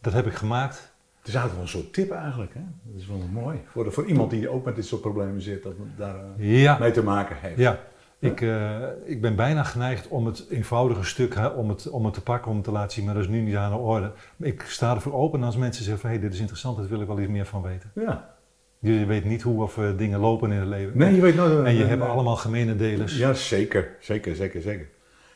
[0.00, 0.92] Dat heb ik gemaakt.
[1.18, 2.54] Het is eigenlijk wel een soort tip eigenlijk.
[2.54, 2.60] Hè?
[2.82, 3.58] Dat is wel mooi.
[3.72, 6.78] Voor, de- voor iemand die ook met dit soort problemen zit, dat daar eh, Ja,
[6.78, 7.58] mee te maken heeft.
[7.58, 7.80] ja.
[8.18, 12.14] Ik, eh, ik ben bijna geneigd om het eenvoudige stuk, hè, om, het, om het
[12.14, 14.10] te pakken, om het te laten zien, maar dat is nu niet aan de orde.
[14.36, 17.06] Ik sta ervoor open als mensen zeggen van, hé, dit is interessant, daar wil ik
[17.06, 17.90] wel iets meer van weten.
[17.94, 18.34] Ja.
[18.78, 20.98] Je weet niet hoe of eh, dingen lopen in het leven.
[20.98, 21.66] Nee, je weet nooit.
[21.66, 23.16] En je eh, hebt allemaal gemene delers.
[23.18, 23.88] Ja, zeker.
[24.00, 24.88] Zeker, zeker, zeker.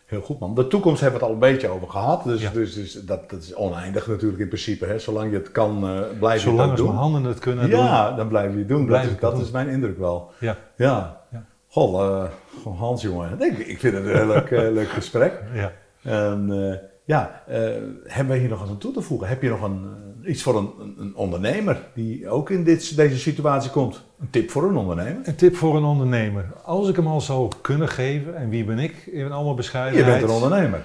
[0.07, 0.55] Heel goed man.
[0.55, 2.24] De toekomst hebben we het al een beetje over gehad.
[2.24, 2.51] Dus, Ja.
[2.51, 4.87] dus, dus dat, dat is oneindig natuurlijk in principe.
[4.87, 4.99] Hè?
[4.99, 5.81] Zolang je het kan,
[6.18, 6.87] blijf je het Zolang doen.
[6.87, 7.78] mijn handen het kunnen doen.
[7.81, 8.87] ja, dan blijf je het doen.
[8.87, 10.31] Blijf dat is, dat is mijn indruk wel.
[10.39, 10.57] Ja.
[10.76, 11.20] Ja.
[11.73, 12.25] Goh,
[12.62, 13.41] goh, Hans jongen.
[13.41, 15.43] Ik, ik vind het een heel leuk, eh, leuk gesprek.
[15.55, 15.73] Ja.
[16.03, 17.43] En eh, ja,
[18.05, 19.29] hebben we hier nog wat aan toe te voegen?
[19.29, 19.87] Heb je nog een,
[20.25, 24.05] iets voor een, een, ondernemer die ook in dit, deze situatie komt?
[24.21, 25.21] Een tip voor een ondernemer?
[25.29, 26.53] Een tip voor een ondernemer.
[26.64, 30.18] Als ik hem al zou kunnen geven, en wie ben ik in allemaal Je bescheidenheid.
[30.18, 30.83] bent een ondernemer.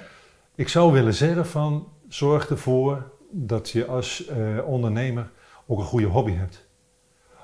[0.56, 4.30] Ik zou willen zeggen van zorg ervoor dat je als
[4.66, 5.30] ondernemer
[5.66, 6.68] ook een goede hobby hebt.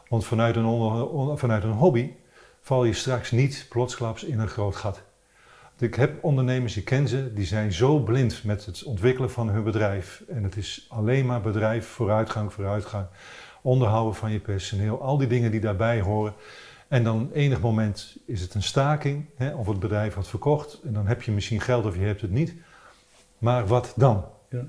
[0.07, 2.11] Want vanuit een, onder- vanuit een hobby
[2.61, 5.01] val je straks niet plotsklaps in een groot gat.
[5.81, 9.63] Ik heb ondernemers, ik ken ze, die zijn zo blind met het ontwikkelen van hun
[9.63, 10.23] bedrijf.
[10.27, 13.05] En het is alleen maar bedrijf, vooruitgang, vooruitgang.
[13.61, 16.33] Onderhouden van je personeel, al die dingen die daarbij horen.
[16.87, 20.79] En dan enig moment is het een staking, hè, of het bedrijf wordt verkocht.
[20.83, 22.53] En dan heb je misschien geld of je hebt het niet.
[23.37, 24.25] Maar wat dan?
[24.49, 24.65] Ja.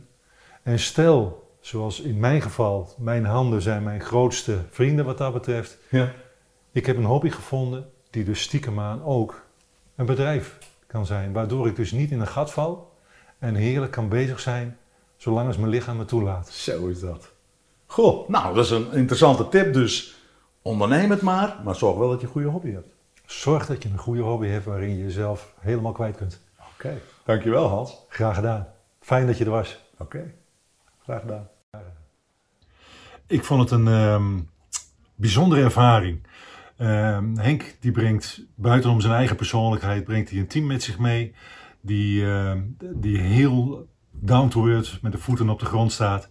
[0.63, 5.79] En stel, zoals in mijn geval, mijn handen zijn mijn grootste vrienden wat dat betreft.
[5.89, 6.13] Ja.
[6.73, 9.47] Ik heb een hobby gevonden die dus stiekem aan ook
[9.95, 11.33] een bedrijf kan zijn.
[11.33, 12.97] Waardoor ik dus niet in een gat val
[13.39, 14.79] en heerlijk kan bezig zijn
[15.17, 16.49] zolang als mijn lichaam me toelaat.
[16.49, 17.33] Zo is dat.
[17.87, 19.73] Goh, nou, dat is een interessante tip.
[19.73, 20.17] Dus
[20.63, 22.89] onderneem het maar, maar zorg wel dat je een goede hobby hebt.
[23.27, 26.41] Zorg dat je een goede hobby hebt waarin je jezelf helemaal kwijt kunt.
[26.75, 27.01] Oké.
[27.25, 28.05] Dankjewel, Hans.
[28.09, 28.69] Graag gedaan.
[29.01, 29.85] Fijn dat je er was.
[29.99, 30.35] Oké.
[31.03, 31.49] Graag gedaan.
[33.27, 34.39] Ik vond het een ehm,
[35.15, 36.27] bijzondere ervaring.
[36.83, 41.35] Ehm, Henk die brengt buitenom zijn eigen persoonlijkheid, brengt hij een team met zich mee.
[41.85, 42.53] die, eh,
[42.95, 46.29] die heel down to earth met de voeten op de grond staat.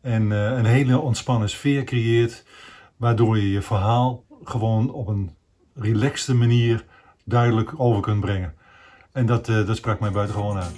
[0.00, 2.44] En eh, een hele ontspannen sfeer creëert,
[2.96, 5.30] waardoor je je verhaal gewoon op een
[5.74, 6.84] relaxte manier
[7.24, 8.54] duidelijk over kunt brengen.
[9.12, 10.72] En dat, eh, dat sprak mij buitengewoon aan.